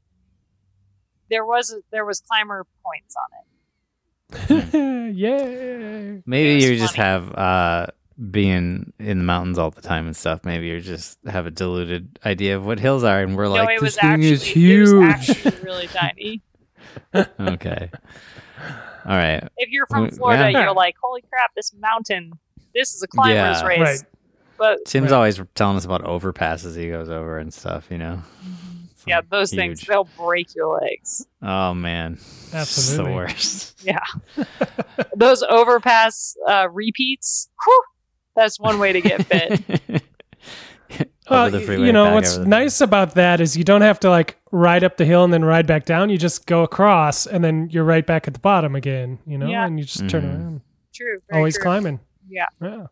[1.31, 4.73] there was there was climber points on it.
[4.73, 4.79] but-
[5.17, 6.23] Yay!
[6.27, 7.87] Maybe It was you just have uh
[8.31, 10.45] being in the mountains all the time and stuff.
[10.45, 13.69] Maybe you just have a diluted idea of what hills are, and we're no, like,
[13.69, 15.31] it this was thing actually is it was huge.
[15.47, 16.43] actually really tiny.
[17.41, 17.91] okay.
[19.05, 19.47] All right.
[19.57, 20.63] If you're from Florida, yeah.
[20.65, 22.33] you're like, holy crap, this mountain.
[22.75, 23.67] This is a climber's Yeah.
[23.67, 23.79] race.
[23.81, 24.01] Right.
[24.59, 25.17] But Tim's Right.
[25.17, 27.89] always telling us about overpasses he goes over and stuff.
[27.91, 28.23] You know.
[28.97, 31.27] Some yeah, those things they'll break your legs.
[31.43, 32.15] Oh man,
[32.55, 32.65] Absolutely.
[32.65, 33.85] It's the worst.
[33.85, 34.45] Yeah,
[35.17, 37.51] those overpass uh, repeats.
[37.65, 37.83] Whew,
[38.37, 40.03] that's one way to get fit.
[41.29, 41.85] Well, freeway.
[41.85, 45.05] you know what's nice about that is you don't have to like ride up the
[45.05, 46.09] hill and then ride back down.
[46.09, 49.19] You just go across and then you're right back at the bottom again.
[49.27, 49.67] You know, Yeah.
[49.67, 50.35] and you just turn Mhm.
[50.41, 50.61] around.
[50.95, 51.19] True.
[51.33, 51.65] Always true.
[51.65, 51.99] climbing.
[52.29, 52.47] Yeah.
[52.63, 52.87] Yeah.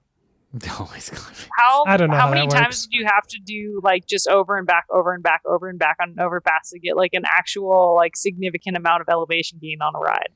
[0.80, 1.38] Always climbing.
[1.56, 2.86] How I don't know how, how many that times works.
[2.88, 5.78] did you have to do like just over and back, over and back, over and
[5.78, 9.80] back on an overpass to get like an actual like significant amount of elevation gain
[9.80, 10.30] on a ride?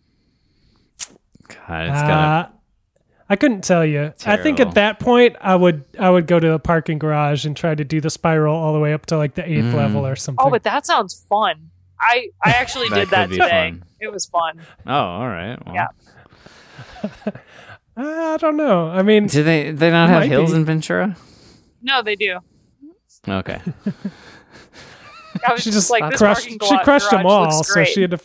[1.48, 2.52] God, it's gotta.
[3.28, 4.12] I couldn't tell you.
[4.24, 7.56] I think at that point I would I would go to the parking garage and
[7.56, 9.74] try to do the spiral all the way up to like the eighth Mm.
[9.74, 10.44] level or something.
[10.46, 11.70] Oh, but that sounds fun.
[12.00, 13.70] I I actually That did that could today.
[13.70, 13.84] fun.
[14.00, 14.60] It was fun.
[14.86, 15.58] oh, all right.
[15.66, 15.74] Well.
[15.74, 15.88] Yeah.
[17.96, 18.88] I don't know.
[18.88, 20.56] I mean, Do they they not have hills be.
[20.58, 21.16] in Ventura?
[21.82, 22.38] No, they do.
[23.28, 23.60] Okay.
[25.46, 26.48] I was she just just like this crushed.
[26.48, 28.18] parking She crushed them all, so she had to.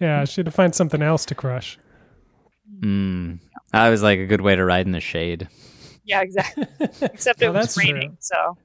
[0.00, 1.78] Yeah, she had to find something else to crush.
[2.80, 3.38] Mm.
[3.72, 5.48] That was like a good way to ride in the shade.
[6.04, 6.66] Yeah, exactly.
[7.02, 7.92] Except it Well, was that's true.
[7.92, 8.56] raining, so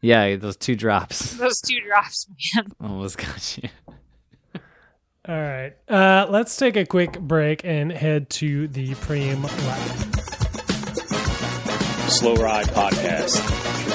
[0.00, 2.72] Yeah, those two drops those two drops, man.
[2.80, 3.68] almost got you.
[5.28, 10.16] All right, uh, let's take a quick break and head to the Preem Lab.
[12.08, 13.36] Slow Ride Podcast.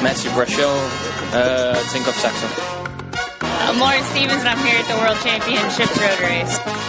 [0.03, 2.47] Matthew Brachot, uh, Tinkoff Saxo.
[3.41, 6.80] I'm Lauren Stevens, and I'm here at the World Championships Road Race.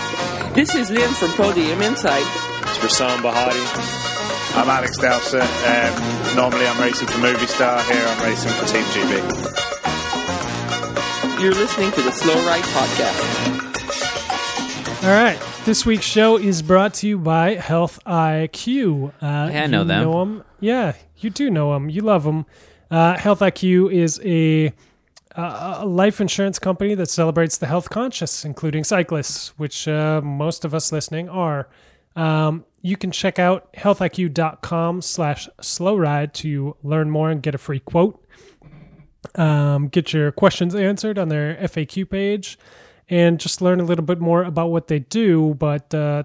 [0.54, 2.22] This is Lynn from Podium Insight.
[2.22, 3.64] It's Rassam Bahadi.
[4.56, 5.42] I'm Alex Dowsett.
[5.42, 7.80] Um, normally I'm racing for Movistar.
[7.90, 9.12] Here I'm racing for Team GB.
[11.42, 13.22] You're listening to the Slow Ride Podcast.
[15.04, 19.08] All right, this week's show is brought to you by Health IQ.
[19.22, 20.44] Uh, Yeah, I know you them.
[20.60, 21.88] Yeah, you do know them.
[21.88, 22.44] You love them.
[22.90, 24.72] Uh, Health IQ is a,
[25.34, 30.74] a life insurance company that celebrates the health conscious, including cyclists, which uh, most of
[30.74, 31.68] us listening are.
[32.16, 37.58] Um, you can check out healthiq.com slash slow ride to learn more and get a
[37.58, 38.18] free quote.
[39.36, 42.58] Um, get your questions answered on their FAQ page
[43.08, 45.54] and just learn a little bit more about what they do.
[45.54, 46.24] But uh,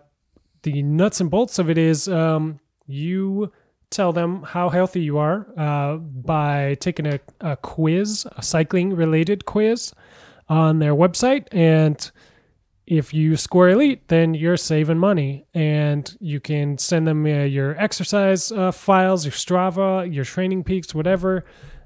[0.64, 3.52] the nuts and bolts of it is um, you
[3.90, 9.46] tell them how healthy you are uh, by taking a, a quiz, a cycling related
[9.46, 9.94] quiz
[10.50, 11.48] on their website.
[11.52, 12.12] And
[12.86, 15.46] if you score elite, then you're saving money.
[15.54, 21.44] And you can send them uh, your exercise uh, files, your Strava, your TrainingPeaks, whatever.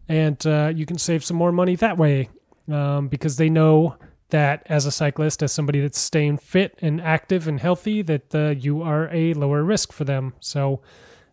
[0.07, 2.29] And uh, you can save some more money that way
[2.71, 3.95] um, because they know
[4.29, 8.49] that as a cyclist, as somebody that's staying fit and active and healthy, that uh,
[8.49, 10.33] you are a lower risk for them.
[10.39, 10.81] So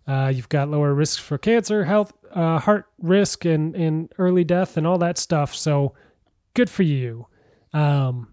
[0.08, 4.76] uh, you've got lower risks for cancer, health, uh, heart risk, and, and early death,
[4.76, 5.54] and all that stuff.
[5.54, 5.94] So
[6.54, 7.26] good for you.
[7.72, 8.28] Um,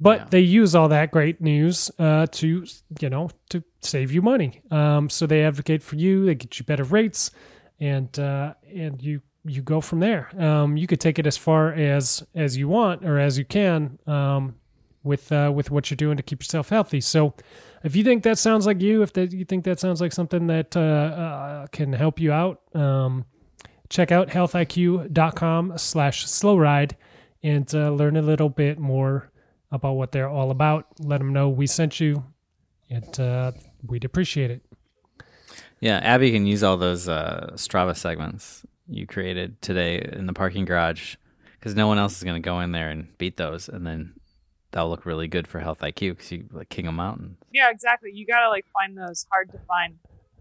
[0.00, 2.66] but they use all that great news uh, to
[3.00, 4.60] you know to save you money.
[4.70, 6.26] Um, so they advocate for you.
[6.26, 7.30] They get you better rates,
[7.78, 10.30] and uh, and you you go from there.
[10.40, 13.98] Um, you could take it as far as as you want or as you can
[14.06, 14.56] um,
[15.04, 17.00] with uh, with what you're doing to keep yourself healthy.
[17.00, 17.34] So
[17.84, 20.46] if you think that sounds like you, if that you think that sounds like something
[20.48, 23.24] that uh, uh, can help you out, um,
[23.90, 26.96] check out healthiq.com slash slow ride
[27.42, 29.30] and uh, learn a little bit more
[29.70, 30.86] about what they're all about.
[30.98, 32.24] Let them know we sent you,
[32.90, 33.52] and uh,
[33.86, 34.62] we'd appreciate it.
[35.80, 40.64] Yeah, Abby can use all those uh, Strava segments you created today in the parking
[40.64, 41.16] garage
[41.58, 44.14] because no one else is going to go in there and beat those, and then
[44.74, 47.38] that'll look really good for Health IQ because you like King of Mountains.
[47.52, 48.10] Yeah, exactly.
[48.12, 49.94] You gotta like find those hard to find,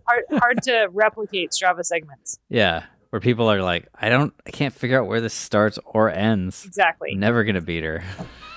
[0.05, 2.37] hard hard to replicate Strava segments.
[2.49, 6.09] Yeah, where people are like, I don't, I can't figure out where this starts or
[6.09, 6.65] ends.
[6.65, 7.11] Exactly.
[7.13, 8.03] I'm never gonna beat her.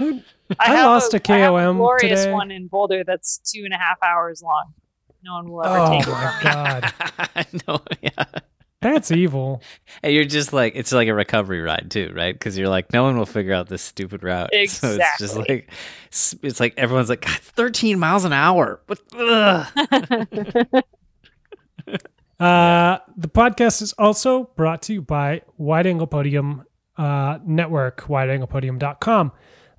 [0.00, 2.32] I have lost a I have KOM glorious today.
[2.32, 4.72] one in Boulder that's two and a half hours long.
[5.22, 6.94] No one will ever Oh take it my god,
[7.34, 7.80] I know.
[8.00, 8.24] Yeah.
[8.80, 9.62] That's evil.
[10.02, 12.34] And you're just like it's like a recovery ride too, right?
[12.34, 14.50] Because you're like, no one will figure out this stupid route.
[14.68, 15.70] So it's just like
[16.08, 18.80] it's, it's like everyone's like, God, 13 miles an hour.
[18.86, 19.00] What?
[22.38, 26.64] Uh, the podcast is also brought to you by Wide Angle Podium
[26.98, 29.32] uh, Network, wideanglepodium.com.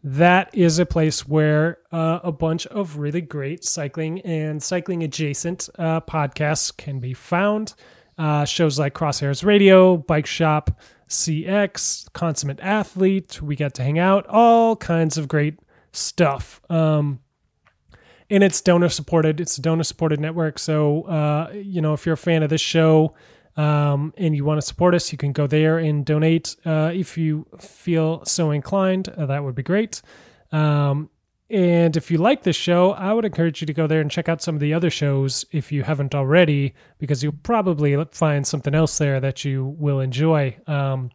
[0.04, 5.70] That is a place where uh, a bunch of really great cycling and cycling adjacent
[5.78, 7.74] uh, podcasts can be found.
[8.18, 13.41] Uh, shows like Crosshairs Radio, Bike Shop, CX, Consummate Athlete.
[13.41, 15.59] We got to hang out, all kinds of great
[15.91, 16.61] stuff.
[16.70, 17.20] Um,
[18.30, 19.39] and it's donor supported.
[19.39, 20.59] It's a donor supported network.
[20.59, 23.15] So, uh, you know, if you're a fan of this show
[23.55, 27.18] um, and you want to support us, you can go there and donate uh, if
[27.18, 29.09] you feel so inclined.
[29.09, 30.01] Uh, that would be great.
[30.51, 31.09] Um,
[31.50, 34.28] and if you like this show, I would encourage you to go there and check
[34.28, 38.76] out some of the other shows if you haven't already, because you'll probably find something
[38.76, 40.58] else there that you will enjoy.
[40.68, 41.10] Um,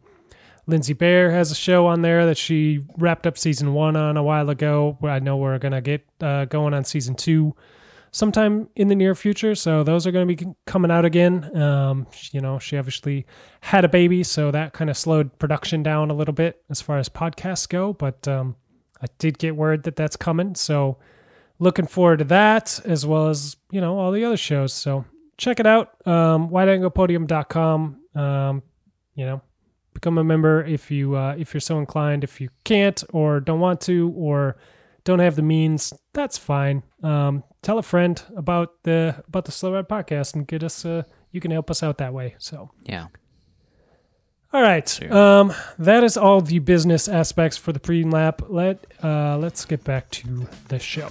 [0.65, 4.23] Lindsay Bear has a show on there that she wrapped up season one on a
[4.23, 4.97] while ago.
[5.03, 7.55] I know we're gonna get uh, going on season two
[8.13, 9.55] sometime in the near future.
[9.55, 11.55] So those are going to be coming out again.
[11.59, 13.25] Um, you know, she obviously
[13.59, 16.99] had a baby, so that kind of slowed production down a little bit as far
[16.99, 17.91] as podcasts go.
[17.91, 18.55] But um,
[19.03, 20.97] I did get word that that's coming, so
[21.59, 24.71] looking forward to that as well as you know all the other shows.
[24.73, 25.05] So
[25.37, 25.95] check it out.
[26.07, 27.99] Um, wideanglepodium.com.
[28.15, 28.63] Um,
[29.15, 29.41] you know,
[29.93, 32.23] become a member if you uh, if you're so inclined.
[32.23, 34.57] If you can't or don't want to or
[35.03, 36.83] don't have the means, that's fine.
[37.03, 40.85] Um, tell a friend about the about the Slow Ride podcast and get us.
[40.85, 42.35] Uh, you can help us out that way.
[42.37, 43.07] So Yeah.
[44.53, 48.43] All right, um, that is all the business aspects for the pre lap.
[48.49, 51.09] Let uh, let's get back to the show.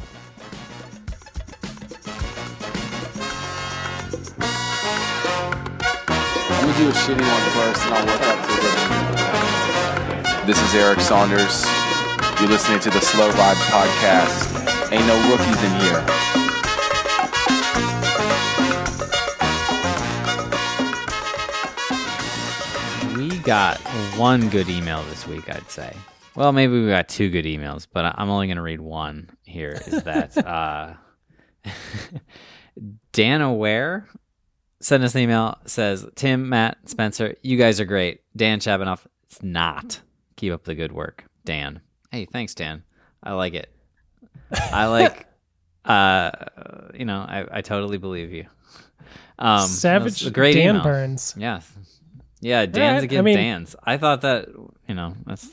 [6.48, 8.52] I'm gonna do a shitty one first, and I'll work up to
[10.40, 10.46] it.
[10.46, 11.66] This is Eric Saunders.
[12.40, 14.92] You're listening to the Slow Ride Podcast.
[14.92, 16.51] Ain't no rookies in here.
[23.42, 23.78] Got
[24.16, 25.94] one good email this week, I'd say.
[26.34, 29.80] Well, maybe we got two good emails, but I'm only going to read one here.
[29.86, 30.94] Is that uh,
[33.12, 34.08] Dan Aware
[34.80, 38.20] sent us an email, says, Tim, Matt, Spencer, you guys are great.
[38.36, 40.00] Dan Chabanoff, it's not.
[40.36, 41.24] Keep up the good work.
[41.44, 41.80] Dan.
[42.10, 42.82] Hey, thanks, Dan.
[43.22, 43.74] I like it.
[44.50, 45.26] I like,
[45.84, 46.30] uh,
[46.94, 48.46] you know, I, I totally believe you.
[49.38, 50.82] Um, Savage Dan email.
[50.82, 51.34] Burns.
[51.36, 51.70] Yes.
[52.42, 53.76] Yeah, Dan's Alright, I mean- Dan's.
[53.82, 54.48] I thought that
[54.88, 55.48] you know that's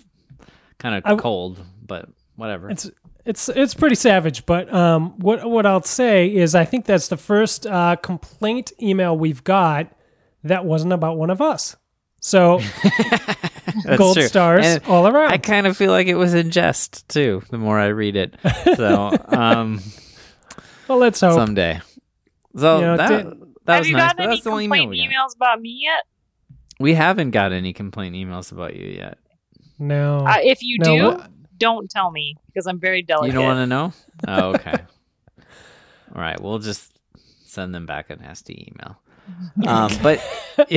[0.79, 2.69] kind of cold, but whatever.
[2.69, 2.89] It's
[3.25, 7.17] it's it's pretty savage, but um, what what I'll say is I think that's the
[7.17, 9.91] first uh, complaint email we've got
[10.43, 11.75] that wasn't about one of us.
[12.21, 12.59] So
[13.97, 14.27] gold true.
[14.27, 15.31] stars And all around.
[15.31, 17.43] I kind of feel like it was in jest too.
[17.51, 18.35] The more I read it,
[18.75, 19.79] so um,
[20.87, 21.35] well, let's hope.
[21.35, 21.81] someday.
[22.57, 24.07] So You know, that Dan- that Have was you nice.
[24.09, 25.13] gotten any that's the only email complaint we got.
[25.29, 26.03] emails about me yet?
[26.79, 29.17] We haven't got any complaint emails about you yet.
[29.77, 33.27] no, Uh, if you No, do, what- don't tell me because I'm very delicate.
[33.33, 33.93] You don't want to know?
[34.27, 34.75] Oh, okay.
[36.15, 36.91] All right, we'll just
[37.45, 38.97] send them back a nasty email.
[39.67, 40.19] Um, but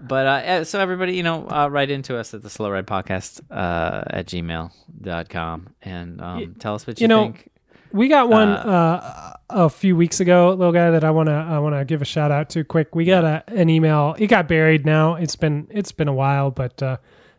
[0.00, 3.40] but uh, so everybody, you know, uh, write into us at the Slow Ride Podcast
[3.50, 7.48] uh, at gmail.com and um, tell us what you, you know, think.
[7.92, 11.34] We got one uh, uh, a few weeks ago, little guy that I want to
[11.34, 12.94] I want to give a shout out to quick.
[12.94, 14.14] We got a, an email.
[14.18, 15.14] It got buried now.
[15.14, 16.96] It's been it's been a while, but uh,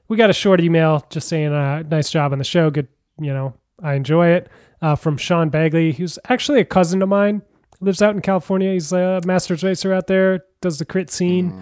[0.07, 2.69] we got a short email just saying uh, nice job on the show.
[2.69, 2.87] Good,
[3.19, 4.49] you know, I enjoy it.
[4.81, 7.41] Uh, from Sean Bagley, who's actually a cousin of mine.
[7.79, 8.73] Lives out in California.
[8.73, 10.43] He's a masters racer out there.
[10.61, 11.57] Does the crit scene.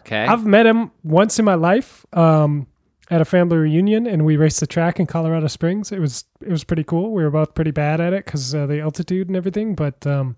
[0.00, 0.24] Okay.
[0.24, 2.66] I've met him once in my life um,
[3.10, 5.92] at a family reunion, and we raced the track in Colorado Springs.
[5.92, 7.12] It was it was pretty cool.
[7.12, 10.36] We were both pretty bad at it because uh, the altitude and everything, but um,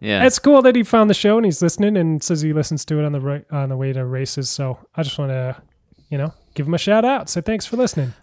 [0.00, 0.24] yeah.
[0.24, 2.98] it's cool that he found the show and he's listening and says he listens to
[2.98, 4.50] it on the on the way to races.
[4.50, 5.60] So I just want to,
[6.08, 7.28] you know, give him a shout out.
[7.28, 8.14] So thanks for listening.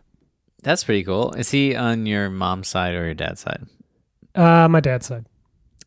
[0.62, 1.32] That's pretty cool.
[1.34, 3.66] Is he on your mom's side or your dad's side?
[4.36, 5.26] Uh, my dad's side.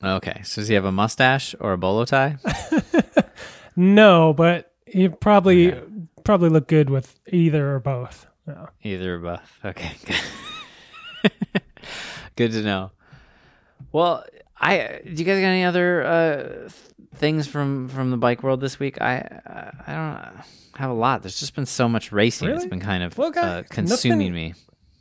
[0.02, 0.40] Okay.
[0.44, 2.38] So does he have a mustache or a bolo tie?
[3.76, 5.74] No, but he probably
[6.24, 8.26] probably look good with either or both.
[8.46, 8.66] Yeah.
[8.82, 9.58] Either or both.
[9.64, 9.92] Okay.
[12.36, 12.90] Good to know.
[13.92, 14.24] Well,
[14.58, 16.68] I do you guys got any other uh,
[17.16, 19.00] things from from the bike world this week?
[19.00, 20.44] I I don't
[20.76, 21.22] have a lot.
[21.22, 22.48] There's just been so much racing.
[22.48, 24.54] it's been kind of Well, guy, uh, consuming nothing- me.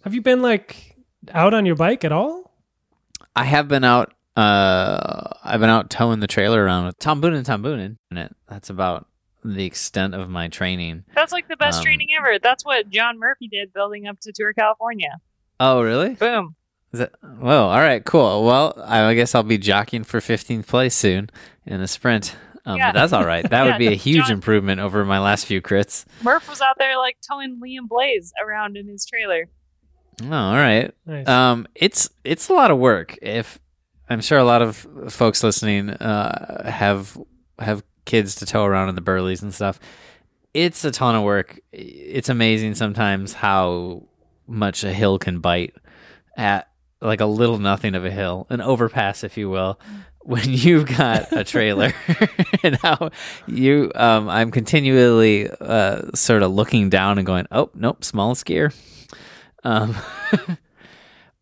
[0.03, 0.97] Have you been like
[1.33, 2.51] out on your bike at all?
[3.35, 4.13] I have been out.
[4.35, 8.35] Uh, I've been out towing the trailer around with Tom Boonen, Tom Boonen, and it.
[8.49, 9.07] That's about
[9.43, 11.03] the extent of my training.
[11.15, 12.37] That's like the best Um, training ever.
[12.41, 15.17] That's what John Murphy did building up to Tour California.
[15.59, 16.15] Oh, really?
[16.15, 16.55] Boom.
[16.93, 18.43] Is that, well, all right, cool.
[18.45, 21.29] Well, I guess I'll be jockeying for 15th place soon
[21.65, 22.35] in the sprint.
[22.65, 22.91] Um, Yeah.
[22.91, 23.49] That's all right.
[23.49, 26.05] That Yeah, would be a huge John- improvement over my last few crits.
[26.21, 29.47] Murph was out there like towing Liam Blaze around in his trailer.
[30.23, 30.93] Oh, all right.
[31.05, 31.27] Nice.
[31.27, 33.17] Um, it's it's a lot of work.
[33.21, 33.57] If
[34.09, 37.17] I'm sure a lot of folks listening uh, have
[37.57, 39.79] have kids to tow around in the burleys and stuff.
[40.53, 41.59] It's a ton of work.
[41.71, 44.03] It's amazing sometimes how
[44.47, 45.73] much a hill can bite
[46.35, 46.67] at
[47.01, 49.79] like a little nothing of a hill, an overpass, if you will,
[50.19, 51.93] when you've got a trailer
[52.63, 53.09] and how
[53.47, 58.71] you um I'm continually uh sort of looking down and going, oh nope, smallest gear.
[59.63, 59.95] Um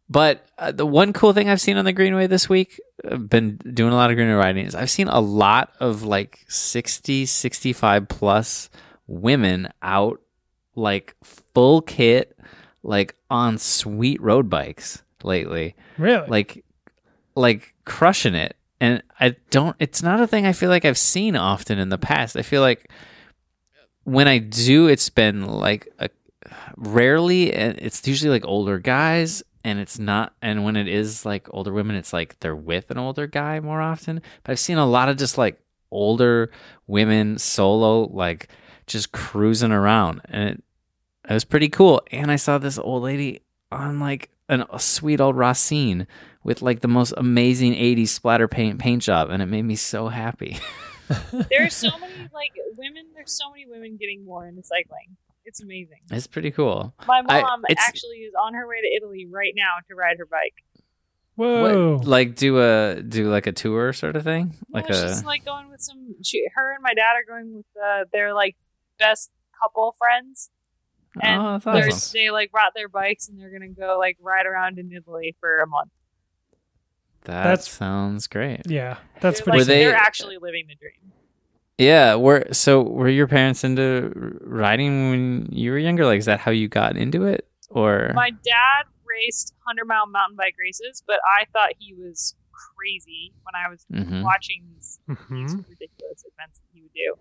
[0.10, 2.80] But uh, the one cool thing I've seen on the Greenway this week,
[3.10, 6.46] I've been doing a lot of Greenway riding, is I've seen a lot of like
[6.48, 8.70] 60, 65 plus
[9.06, 10.20] women out
[10.76, 12.38] like full kit,
[12.82, 15.76] like on sweet road bikes lately.
[15.98, 16.28] Really?
[16.28, 16.66] Like,
[17.36, 18.56] like crushing it.
[18.82, 19.76] And I don't.
[19.80, 22.38] It's not a thing I feel like I've seen often in the past.
[22.38, 22.90] I feel like
[24.06, 26.10] when I do, it's been like a
[26.78, 30.34] rarely, and it's usually like older guys, and it's not.
[30.42, 33.82] And when it is like older women, it's like they're with an older guy more
[33.82, 34.22] often.
[34.44, 35.60] But I've seen a lot of just like
[35.92, 36.52] older
[36.88, 38.50] women solo, like
[38.88, 40.64] just cruising around, and it,
[41.30, 42.02] it was pretty cool.
[42.12, 43.42] And I saw this old lady
[43.72, 46.08] on like an, a sweet old Racine
[46.44, 50.08] with like the most amazing 80s splatter paint paint job, and it made me so
[50.08, 50.58] happy.
[51.50, 53.06] There's so many like women.
[53.14, 55.18] There's so many women getting more into cycling.
[55.50, 55.98] It's amazing.
[56.12, 56.94] it's pretty cool.
[57.08, 60.28] My mom it's- actually is on her way to Italy right now to ride her
[60.28, 60.54] bike.
[61.34, 61.96] Whoa.
[61.96, 65.24] What, like do a do like a tour sort of thing, like well, a she's
[65.24, 66.16] like going with some.
[66.24, 68.58] She, her and my dad are going with uh, their like
[69.00, 70.52] best couple friends,
[71.20, 72.12] and oh, that's they're, awesome.
[72.20, 75.60] they like brought their bikes and they're gonna go like ride around in Italy for
[75.62, 75.90] a month.
[77.24, 78.62] That That's- sounds great.
[78.66, 79.60] yeah, that's they're, pretty.
[79.60, 81.14] like, Were they- they're actually living the dream.
[81.80, 84.12] Yeah, were so were your parents into
[84.42, 86.06] riding when you were younger?
[86.06, 90.36] Like, is that how you got into it, or My dad raced hundred mile mountain
[90.36, 94.24] bike races, but I thought he was crazy when I was Mhm.
[94.24, 95.18] watching these, these
[95.56, 95.70] Mhm.
[95.70, 97.16] ridiculous events that he would do.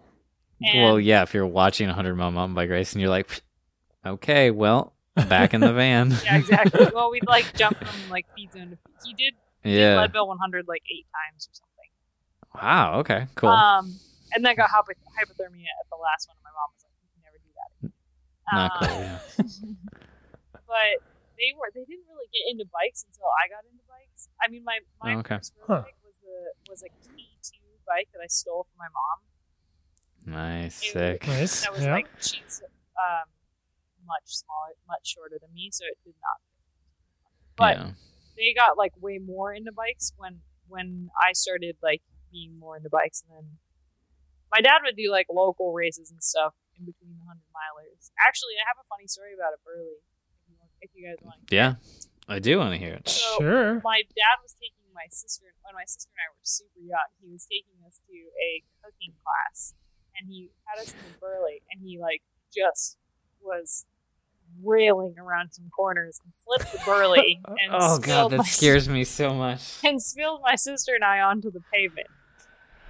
[0.60, 3.42] And well, yeah, if you're watching a hundred mile mountain bike race and you're like,
[4.04, 4.92] okay, well,
[5.28, 6.10] back in the van.
[6.24, 6.88] yeah, exactly.
[6.92, 8.94] well, we'd like jump from like feed zone to feed.
[9.04, 9.96] He did, did yeah.
[10.00, 11.90] Leadville 100 like eight times or something.
[12.60, 12.98] Wow.
[13.00, 13.26] Okay.
[13.36, 13.50] Cool.
[13.50, 13.94] Um,
[14.34, 17.08] and then got hypo- hypothermia at the last one, and my mom was like, "You
[17.14, 17.92] can never do that." Again.
[18.48, 19.02] Not Um, cool.
[19.02, 19.18] Yeah.
[20.68, 20.92] but
[21.38, 24.28] they were they didn't really get into bikes until I got into bikes.
[24.42, 25.36] I mean, my my Oh, okay.
[25.38, 25.82] first road Huh.
[25.86, 26.36] bike was a
[26.70, 29.18] was a K two bike that I stole from my mom.
[30.26, 30.82] Nice.
[30.82, 31.26] It Sick.
[31.26, 31.62] Nice.
[31.62, 31.92] That was yeah.
[31.92, 32.62] like she's
[32.98, 33.28] um
[34.04, 36.40] much smaller, much shorter than me, so it did not.
[37.56, 37.90] But yeah.
[38.36, 42.02] they got like way more into bikes when when I started like
[42.32, 43.58] being more into bikes, and then
[44.52, 48.10] my dad would do like local races and stuff in between the hundred milers.
[48.18, 49.98] Actually, I have a funny story about it, Burley.
[50.00, 51.46] If you, want, if you guys want.
[51.46, 51.74] to Yeah.
[52.28, 53.08] I do want to hear it.
[53.08, 53.80] So Sure.
[53.80, 57.08] my dad was taking my sister when my sister and I were super young.
[57.24, 59.72] He was taking us to a cooking class,
[60.18, 62.20] and he had us in the Burley, and he like
[62.52, 62.98] just
[63.40, 63.86] was
[64.62, 68.88] railing around some corners and flipped the Burley and Oh spilled god, that my scares
[68.88, 69.78] me so much.
[69.84, 72.08] and spilled my sister and I onto the pavement.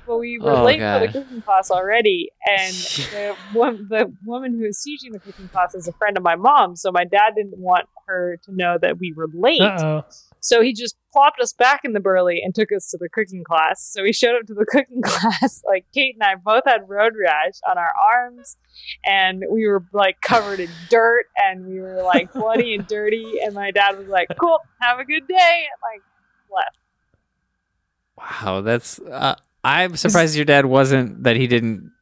[0.08, 2.72] But we were Oh, late for the cooking class already, and
[3.12, 6.34] the, wo- the woman who was teaching the cooking class is a friend of my
[6.34, 9.60] mom, so my dad didn't want her to know that we were late.
[9.60, 10.04] Uh oh.
[10.40, 13.42] So he just plopped us back in the burley and took us to the cooking
[13.44, 13.82] class.
[13.92, 15.62] So we showed up to the cooking class.
[15.66, 18.56] Like Kate and I both had road rash on our arms,
[19.04, 23.40] and we were like covered in dirt, and we were like bloody and dirty.
[23.44, 26.02] And my dad was like, "Cool, have a good day," and like
[26.50, 26.78] left.
[28.16, 28.98] Wow, that's.
[29.00, 29.34] Uh,
[29.64, 31.92] I'm surprised your dad wasn't that he didn't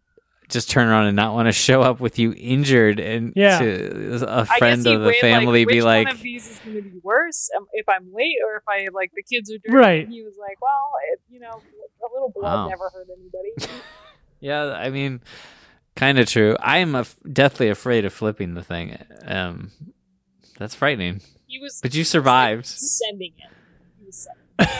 [0.48, 3.58] just turn around and not want to show up with you injured and Yeah.
[3.58, 6.46] to a I friend of the weighed, family like, be which like, one of these
[6.48, 9.50] is going to be worse um, if I'm late or if I like the kids
[9.50, 9.74] are dirty.
[9.76, 10.04] Right.
[10.04, 12.68] And he was like, "Well, it, you know, a little blood Wow.
[12.68, 13.74] never hurt anybody."
[14.40, 15.20] yeah, I mean,
[15.96, 16.56] kind of true.
[16.60, 18.96] I am af- deathly afraid of flipping the thing.
[19.24, 19.72] Um,
[20.58, 21.22] that's frightening.
[21.48, 22.66] He was But you survived.
[22.66, 23.50] sending it.
[23.98, 24.28] He was
[24.58, 24.74] sending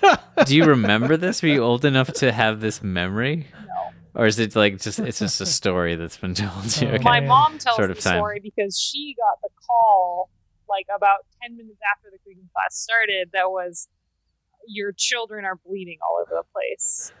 [0.46, 1.42] Do you remember this?
[1.42, 3.46] Were you old enough to have this memory?
[3.66, 3.92] No.
[4.22, 6.92] Or is it like just it's just a story that's been told to you?
[6.92, 7.02] Okay.
[7.04, 8.18] My mom tells Sort of the time.
[8.18, 10.28] story because she got the call
[10.68, 13.88] like about 10 minutes after the cooking class started that was
[14.66, 17.12] your children are bleeding all over the place.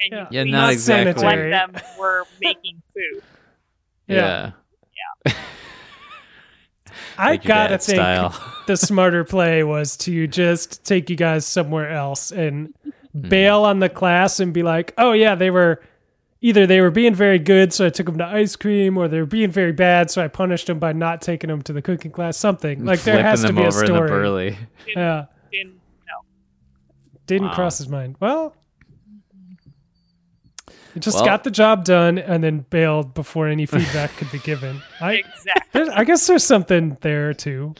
[0.00, 0.28] And Yeah.
[0.30, 1.24] you Yeah, please not exactly.
[1.26, 3.22] let them were making food.
[4.08, 4.52] Yeah.
[5.26, 5.32] Yeah.
[7.18, 8.34] I Like gotta dad's think style.
[8.66, 12.72] the smarter play was to just take you guys somewhere else and
[13.12, 13.28] Hmm.
[13.28, 15.80] bail on the class and be like, oh yeah, they were
[16.40, 19.18] either they were being very good, so I took them to ice cream, or they
[19.20, 22.10] were being very bad, so I punished them by not taking them to the cooking
[22.10, 22.36] class.
[22.36, 24.58] Something like there Flipping has to them be a over in the story.
[24.96, 26.24] Yeah, Didn't no.
[27.28, 27.54] didn't Wow.
[27.54, 28.16] cross his mind.
[28.18, 28.56] Well.
[30.94, 34.38] He just Well- got the job done and then bailed before any feedback could be
[34.38, 34.80] given.
[35.00, 35.88] I, Exactly.
[35.90, 37.74] I guess there's something there too.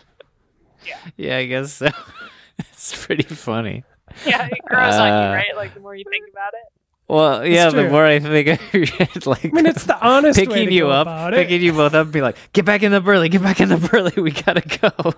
[0.84, 1.88] Yeah, Yeah, I guess so.
[2.58, 3.84] it's pretty funny.
[4.26, 5.56] Yeah, it grows on Uh, you, right?
[5.56, 6.72] Like the more you think about it.
[7.06, 10.46] Well, yeah, the more I think of it, like I mean, it's the honest way
[10.46, 11.36] picking to you go up, about it.
[11.36, 13.68] picking you both up, and be like, "Get back in the burley, get back in
[13.68, 15.12] the burley, we gotta go."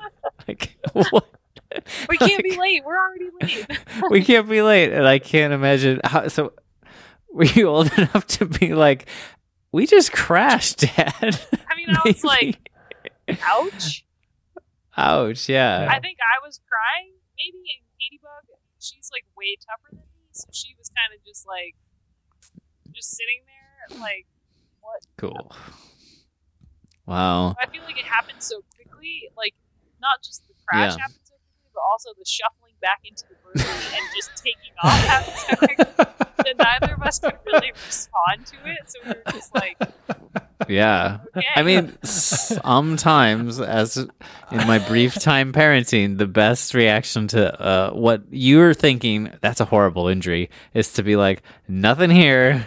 [0.48, 1.26] like, what?
[2.08, 2.84] We can't be late.
[2.84, 3.78] We're already late.
[4.10, 6.26] we can't be late, and I can't imagine how.
[6.26, 6.52] So,
[7.36, 9.06] were you old enough to be like,
[9.72, 11.38] we just crashed, Dad.
[11.68, 12.70] I mean, I was like,
[13.46, 14.04] ouch.
[14.96, 15.86] Ouch, yeah.
[15.90, 20.28] I think I was crying, maybe, and Katie Bug, she's like way tougher than me,
[20.32, 21.74] so she was kind of just like,
[22.94, 24.24] just sitting there, like,
[24.80, 25.02] what?
[25.18, 25.52] Cool.
[27.04, 27.54] Wow.
[27.60, 29.52] I feel like it happened so quickly, like,
[30.00, 31.02] not just the crash Yeah.
[31.02, 35.04] happened so quickly, but also the shuffling back into the burley and just taking off
[35.04, 35.84] happened so quickly
[36.46, 39.76] that neither of us could really respond to it, so we were just like,
[40.68, 41.18] Yeah.
[41.36, 41.46] Okay.
[41.54, 44.08] I mean, sometimes, as in
[44.66, 50.08] my brief time parenting, the best reaction to uh, what you're thinking, that's a horrible
[50.08, 52.64] injury, is to be like, nothing here,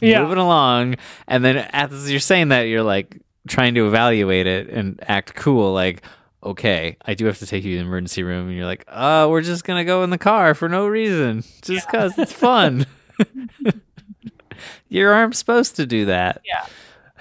[0.00, 0.22] Yeah.
[0.22, 0.96] moving along.
[1.26, 3.18] And then as you're saying that, you're like
[3.48, 6.02] trying to evaluate it and act cool, like,
[6.44, 8.48] okay, I do have to take you to the emergency room.
[8.48, 11.44] And you're like, oh, we're just going to go in the car for no reason,
[11.62, 12.86] just because it's fun.
[14.88, 16.42] your arm's supposed to do that.
[16.44, 16.66] yeah.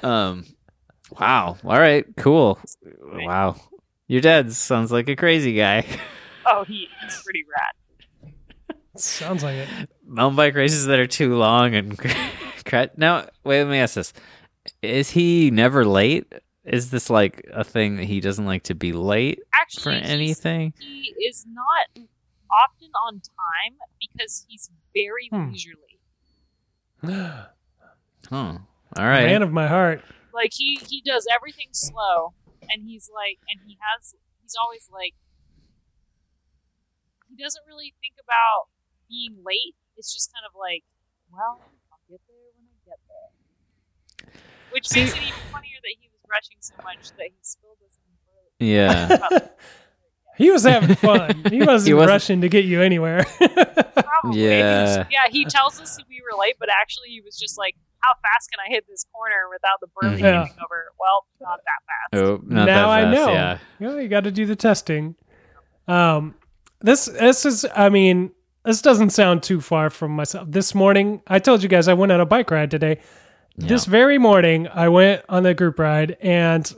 [0.03, 0.45] Um,
[1.19, 1.57] wow.
[1.63, 2.05] All right.
[2.17, 2.59] Cool.
[3.03, 3.55] Wow.
[4.07, 5.85] Your dad sounds like a crazy guy.
[6.43, 7.43] Oh, he, he's pretty
[8.23, 8.33] rad.
[8.97, 9.69] Sounds like it.
[10.03, 11.95] Mountain bike races that are too long and
[12.65, 13.27] cra- now.
[13.43, 14.11] Wait, let me ask this:
[14.81, 16.33] Is he never late?
[16.65, 20.73] Is this like a thing that he doesn't like to be late Actually, for anything?
[20.79, 22.05] he is not
[22.51, 25.49] often on time because he's very Hmm.
[25.51, 25.99] leisurely.
[27.03, 27.47] Oh,
[28.31, 28.59] all
[28.97, 29.25] right.
[29.25, 30.03] Man of my heart.
[30.33, 32.33] Like he he does everything slow,
[32.69, 35.13] and he's like, and he has he's always like,
[37.29, 38.67] he doesn't really think about
[39.09, 39.75] being late.
[39.97, 40.83] It's just kind of like,
[41.31, 41.59] well,
[41.91, 43.29] I'll get there when I get there.
[44.71, 47.97] Which makes it even funnier that he was rushing so much that he spilled us
[47.99, 48.11] in
[48.61, 49.17] yeah.
[50.41, 51.43] He was having fun.
[51.49, 53.23] He wasn't, He wasn't- rushing to get you anywhere.
[53.95, 54.43] Probably.
[54.47, 55.05] Yeah.
[55.09, 58.13] yeah, he tells us that we were late, but actually he was just like, how
[58.13, 60.47] fast can I hit this corner without the burley Mhm.
[60.47, 60.85] tipping over?
[60.99, 62.23] Well, not that fast.
[62.23, 63.31] Oh, not now that I know.
[63.31, 63.57] Yeah.
[63.79, 65.15] You, know, you got to do the testing.
[65.87, 66.35] Um,
[66.81, 67.65] this this is.
[67.75, 68.31] I mean,
[68.65, 70.47] this doesn't sound too far from myself.
[70.49, 72.99] This morning, I told you guys I went on a bike ride today.
[73.57, 76.71] This very morning, I went on the group ride, and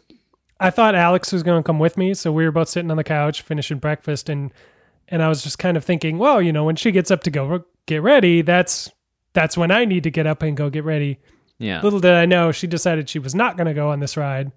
[0.64, 2.14] I thought Alex was going to come with me.
[2.14, 4.52] So we were both sitting on the couch finishing breakfast, and
[5.10, 7.32] and I was just kind of thinking, well, you know, when she gets up to
[7.32, 8.92] go get ready, that's
[9.34, 11.20] that's when I need to get up and go get ready.
[11.60, 11.82] Yeah.
[11.82, 14.52] Little did I know, she decided she was not going to go on this ride.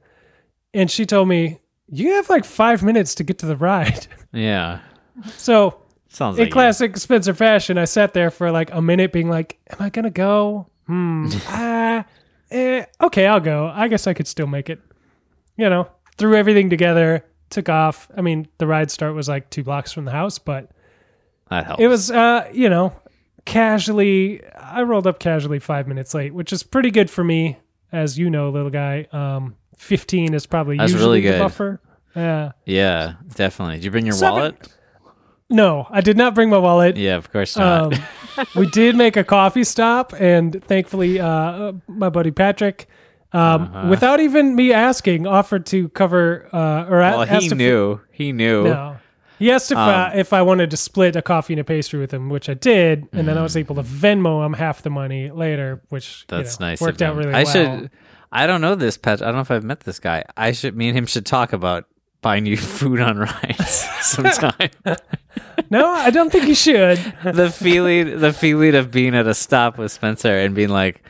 [0.75, 4.07] And she told me, You have like five minutes to get to the ride.
[4.33, 4.81] Yeah.
[5.39, 5.81] So,
[6.11, 6.53] Sounds in like you.
[6.53, 10.03] classic Spencer fashion, I sat there for like a minute being like, Am I going
[10.05, 10.67] to go?
[10.87, 11.29] Hmm.
[11.47, 12.05] ah,
[12.51, 13.73] eh, okay, I'll go.
[13.75, 14.79] I guess I could still make it.
[15.57, 15.89] You know,
[16.19, 18.11] threw everything together, took off.
[18.17, 20.71] I mean, the ride start was like two blocks from the house, but
[21.51, 21.83] that helps.
[21.83, 22.93] it was, uh, you know,
[23.45, 24.43] casually.
[24.55, 27.57] I rolled up casually five minutes late, which is pretty good for me,
[27.93, 29.07] as you know, little guy.
[29.13, 31.81] Um, fifteen is probably That's usually really the buffer.
[32.15, 32.53] Yeah.
[32.65, 33.77] Yeah, definitely.
[33.77, 34.69] Did you bring your Seven- wallet?
[35.49, 36.97] No, I did not bring my wallet.
[36.97, 37.95] Yeah, of course not.
[37.95, 38.03] Um,
[38.57, 42.89] we did make a coffee stop, and thankfully, uh, my buddy Patrick,
[43.33, 43.87] um, Uh-huh.
[43.89, 48.01] without even me asking, offered to cover uh, or well, he knew.
[48.13, 48.65] He knew.
[48.65, 48.97] No.
[49.39, 52.01] He asked if uh, Um, if I wanted to split a coffee and a pastry
[52.01, 53.45] with him, which I did, and then I Mm.
[53.45, 56.81] was able to Venmo him half the money later, which you That's know, nice.
[56.81, 57.53] worked out really I well.
[57.53, 57.91] should.
[58.33, 59.21] I don't know this, Pat.
[59.21, 60.25] I don't know if I've met this guy.
[60.37, 60.75] I should.
[60.77, 61.85] Me and him should talk about
[62.23, 64.71] buying you food on rides sometime.
[65.71, 66.99] No, I don't think you should.
[67.25, 71.03] the feeling, the feeling of being at a stop with Spencer and being like,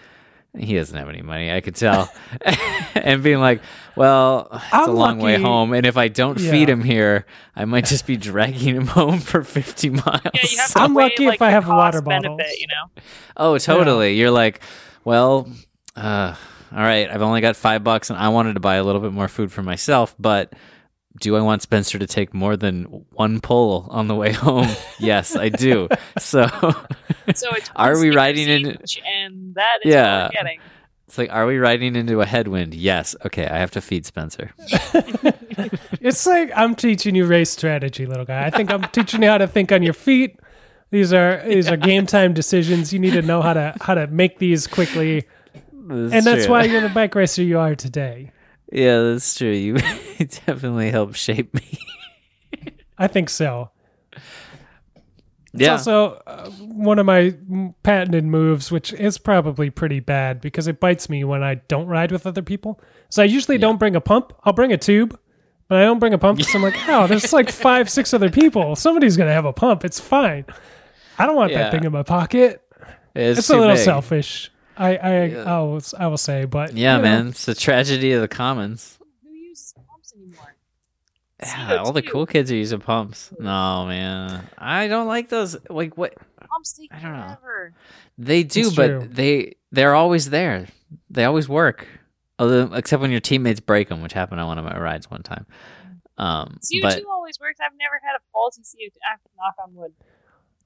[0.59, 1.53] he doesn't have any money.
[1.53, 2.13] I could tell,
[2.95, 3.61] and being like,
[3.97, 7.65] well, it's a I'm long way home, and if I don't feed him here, I
[7.65, 10.21] might just be dragging him home for fifty miles.
[10.35, 12.37] Yeah, you have to I'm weigh, lucky like, if I the have water cost benefit,
[12.39, 12.59] bottles.
[12.59, 13.03] you know?
[13.37, 14.15] Oh, totally.
[14.17, 14.61] You're like,
[15.05, 15.49] well,
[15.95, 16.35] uh,
[16.73, 19.13] all right, I've only got five bucks and I wanted to buy a little bit
[19.13, 20.53] more food for myself, but
[21.21, 24.69] do I want Spencer to take more than one pull on the way home?
[24.99, 25.89] yes, I do.
[26.19, 26.47] So
[27.35, 28.67] So it's Are we riding in-
[29.05, 30.25] and that is Yeah.
[30.25, 30.61] what we're getting.
[31.09, 32.75] it's like, are we riding into a headwind?
[32.75, 33.14] Yes.
[33.25, 34.53] Okay, I have to feed Spencer.
[36.01, 38.45] It's like I'm teaching you race strategy, little guy.
[38.47, 40.39] I think I'm teaching you how to think on your feet.
[40.91, 42.93] These are these are game time decisions.
[42.93, 45.25] You need to know how to how to make these quickly,
[45.73, 46.53] That's and that's true.
[46.55, 48.31] why you're the bike racer you are today.
[48.73, 49.51] Yeah, that's true.
[49.53, 49.75] You
[50.19, 51.79] definitely helped shape me.
[52.99, 53.71] I think so.
[55.53, 55.73] It's Yeah.
[55.73, 57.35] also uh, one of my
[57.83, 62.12] patented moves, which is probably pretty bad because it bites me when I don't ride
[62.12, 62.81] with other people.
[63.09, 64.33] So I usually don't bring a pump.
[64.45, 65.19] I'll bring a tube,
[65.69, 68.31] but I don't bring a pump because I'm like, oh, there's like five, six other
[68.31, 68.77] people.
[68.77, 69.85] Somebody's gonna have a pump.
[69.85, 70.45] It's fine.
[71.19, 71.59] I don't want Yeah.
[71.64, 72.62] that thing in my pocket.
[73.14, 73.85] It's, It's a little big.
[73.85, 74.51] selfish.
[74.77, 78.12] I I, I, will, I will say, but Yeah, you know, man, it's the tragedy
[78.12, 78.99] of the commons.
[79.22, 80.55] Who uses pumps anymore?
[81.43, 83.31] Yeah, all the cool kids are using pumps.
[83.39, 85.57] No, man, I don't like those.
[85.70, 86.14] Like what
[86.49, 87.37] Pumps take I don't know.
[87.41, 87.74] forever.
[88.18, 89.09] they do, It's but true.
[89.11, 90.66] they they're always there.
[91.11, 91.87] They always work.
[92.39, 95.22] Although, except when your teammates break them, which happened on one of my rides one
[95.22, 95.47] time.
[96.18, 97.59] Um, CO2 but always works.
[97.64, 98.93] I've never had a faulty CO2.
[99.07, 99.93] Ah, Knock on wood.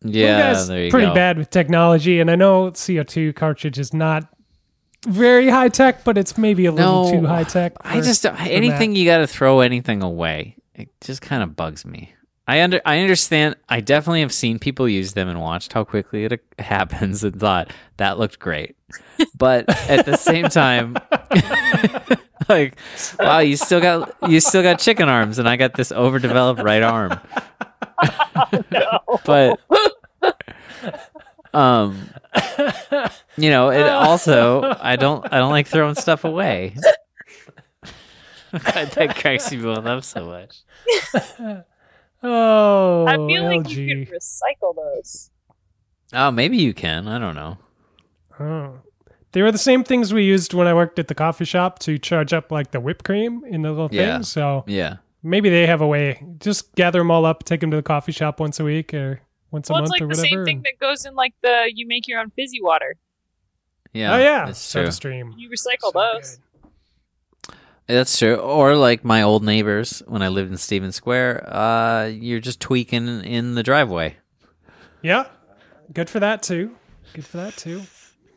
[0.03, 1.15] Blue yeah, there you pretty go.
[1.15, 4.27] bad with technology, and I know CO2 cartridge is not
[5.07, 7.73] very high tech, but it's maybe a little too high tech.
[7.81, 10.57] I just for anything you got to throw anything away.
[10.75, 12.15] It just kind of bugs me.
[12.51, 13.55] I under I understand.
[13.69, 17.71] I definitely have seen people use them and watched how quickly it happens and thought
[17.99, 18.77] that looked great.
[19.37, 20.97] But at the same time,
[22.49, 22.77] like,
[23.21, 26.83] wow, you still got you still got chicken arms, and I got this overdeveloped right
[26.83, 27.21] arm.
[29.25, 29.61] but
[31.55, 32.09] um,
[33.37, 36.75] you know, it also I don't I don't like throwing stuff away.
[38.53, 41.65] that cracks you both up so much.
[42.23, 43.77] Oh, I feel like LG.
[43.77, 45.31] you could recycle those.
[46.13, 47.09] Oh, maybe you can.
[47.09, 47.57] I don't know.
[48.39, 48.81] Oh.
[49.33, 51.97] They were the same things we used when I worked at the coffee shop to
[51.99, 54.17] charge up like the whipped cream in the little Yeah.
[54.17, 54.25] thing.
[54.25, 54.97] So Yeah.
[55.23, 56.23] maybe they have a way.
[56.41, 59.21] Just gather them all up, take them to the coffee shop once a week or
[59.51, 61.87] once Well, it's month like or the same thing that goes in like the you
[61.87, 62.97] make your own fizzy water.
[63.93, 64.15] Yeah.
[64.15, 64.61] oh yeah, That's.
[64.75, 65.33] SodaStream.
[65.37, 66.39] You recycle So those.
[67.49, 67.55] good.
[67.87, 68.37] That's true.
[68.37, 73.25] Or like my old neighbors when I lived in Stevens Square, uh, you're just tweaking
[73.25, 74.17] in the driveway.
[75.03, 75.27] Yeah,
[75.93, 76.77] good for that too.
[77.15, 77.83] Good for that too.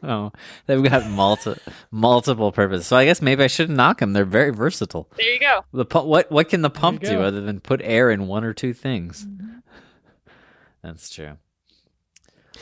[0.01, 0.31] Oh,
[0.65, 1.55] they've got multi-
[1.91, 2.87] multiple purposes.
[2.87, 4.13] So I guess maybe I shouldn't knock them.
[4.13, 5.07] They're very versatile.
[5.17, 5.63] There you go.
[5.71, 8.53] The pu- what what can the pump do other than put air in one or
[8.53, 9.27] two things?
[10.83, 11.37] That's true.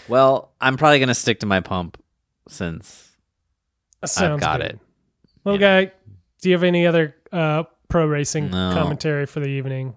[0.07, 2.01] Well, I'm probably gonna stick to my pump
[2.47, 3.09] since
[4.05, 4.71] Sounds got good.
[4.71, 4.79] it.
[5.43, 5.83] Little Yeah.
[5.85, 5.91] guy,
[6.41, 8.73] do you have any other uh, pro racing No.
[8.73, 9.95] commentary for the evening?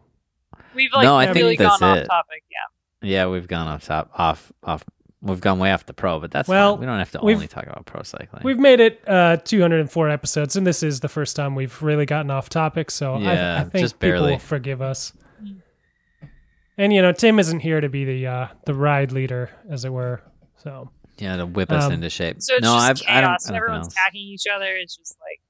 [0.74, 2.02] We've like No, I think really that's gone it.
[2.02, 2.42] off topic.
[2.50, 3.08] Yeah.
[3.08, 4.84] yeah, we've gone off top off off.
[5.22, 6.80] We've gone way off the pro, but that's Well, fine.
[6.80, 8.42] We don't have to only talk about pro cycling.
[8.44, 12.30] We've made it uh, 204 episodes, and this is the first time we've really gotten
[12.30, 12.90] off topic.
[12.90, 14.32] So Yeah, I, I think just people barely.
[14.32, 15.14] will forgive us.
[16.78, 19.92] And you know, Tim isn't here to be the uh, the ride leader, as it
[19.92, 20.20] were.
[20.56, 22.36] So yeah, to whip us Um, into shape.
[22.40, 23.30] So it's no, just I've, I don't.
[23.30, 23.46] chaos.
[23.48, 23.92] I don't Everyone's know.
[24.02, 24.66] attacking each other.
[24.76, 25.40] It's just like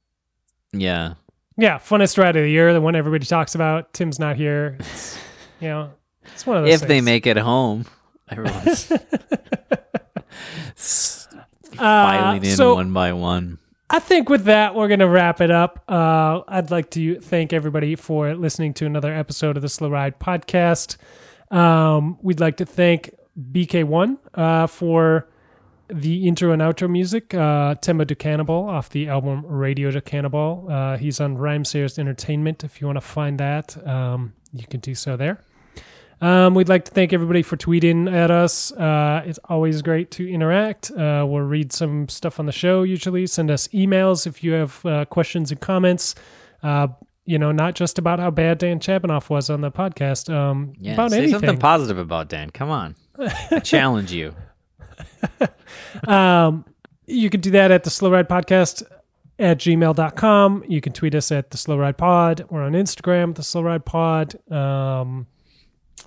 [0.83, 1.14] Yeah,
[1.57, 3.95] yeah, funnest ride of the year, the one everybody talks about.
[3.95, 4.77] Tim's not here.
[4.81, 5.16] It's,
[5.61, 5.91] you know,
[6.33, 6.83] it's one of those.
[6.83, 7.87] if they make it home,
[8.29, 8.93] everyone's
[10.77, 11.29] s-
[11.72, 13.59] Uh, filing in so- one by one.
[13.91, 15.85] I think with that, we're going to wrap it up.
[15.89, 20.18] Uh, I'd like to thank everybody for listening to another episode of the Slow Ride
[20.18, 20.97] podcast.
[21.51, 23.11] Um, we'd like to thank
[23.53, 25.28] BK-One uh, for
[25.89, 30.70] the intro and outro music, uh, to Cannibal off the album Radio Do Canibal.
[30.70, 32.64] Uh, he's on Rhymesayers Entertainment.
[32.64, 35.41] If you want to find that, um, you can do so there.
[36.21, 38.73] Um, we'd like to thank everybody for tweeting at us.
[38.73, 40.91] Uh, it's always great to interact.
[40.91, 43.27] Uh, we'll read some stuff on the show usually.
[43.27, 46.15] Send us emails if you have uh, questions and comments.
[46.62, 46.89] Uh,
[47.27, 50.33] you know, not just about how bad Dan Chabanov was on the podcast.
[50.33, 51.35] Um, Yeah, about say anything.
[51.41, 52.51] something positive about Dan.
[52.51, 52.97] Come on,
[53.51, 54.35] I challenge you.
[56.07, 56.65] um,
[57.07, 58.82] you can do that at the slow ride podcast
[59.39, 60.65] at gmail.com.
[60.69, 62.47] You can tweet us at the slow ride pod.
[62.51, 64.35] We're on Instagram, the slow ride pod.
[64.51, 65.27] Um,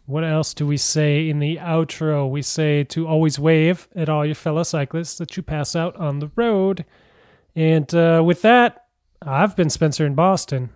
[0.05, 2.29] what else do we say in the outro?
[2.29, 6.19] We say to always wave at all your fellow cyclists that you pass out on
[6.19, 6.85] the road.
[7.55, 8.85] And uh, with that,
[9.21, 10.69] I've been Spencer in Boston.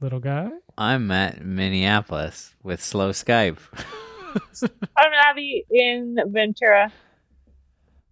[0.00, 0.50] Little guy.
[0.76, 3.58] I'm at Minneapolis with slow Skype.
[4.96, 6.92] I'm Abby in Ventura,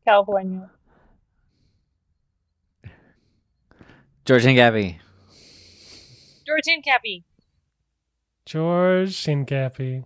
[0.06, 0.70] California.
[4.24, 5.00] George and Gabby.
[6.46, 7.24] Georgine Cappy.
[8.52, 10.04] George Shinkapi.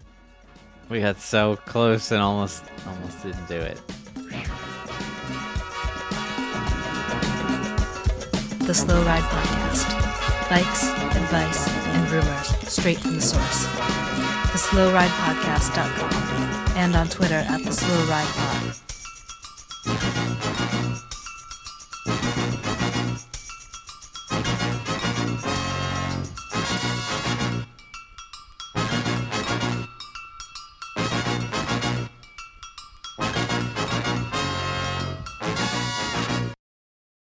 [0.89, 3.81] We got so close and almost almost didn't do it.
[8.61, 10.49] The Slow Ride Podcast.
[10.49, 10.85] Bikes,
[11.17, 13.65] advice, and rumors straight from the source.
[14.53, 16.13] The Slow Ride Podcast.com
[16.77, 18.29] and on Twitter at The Slow Ride
[19.89, 20.56] Pod.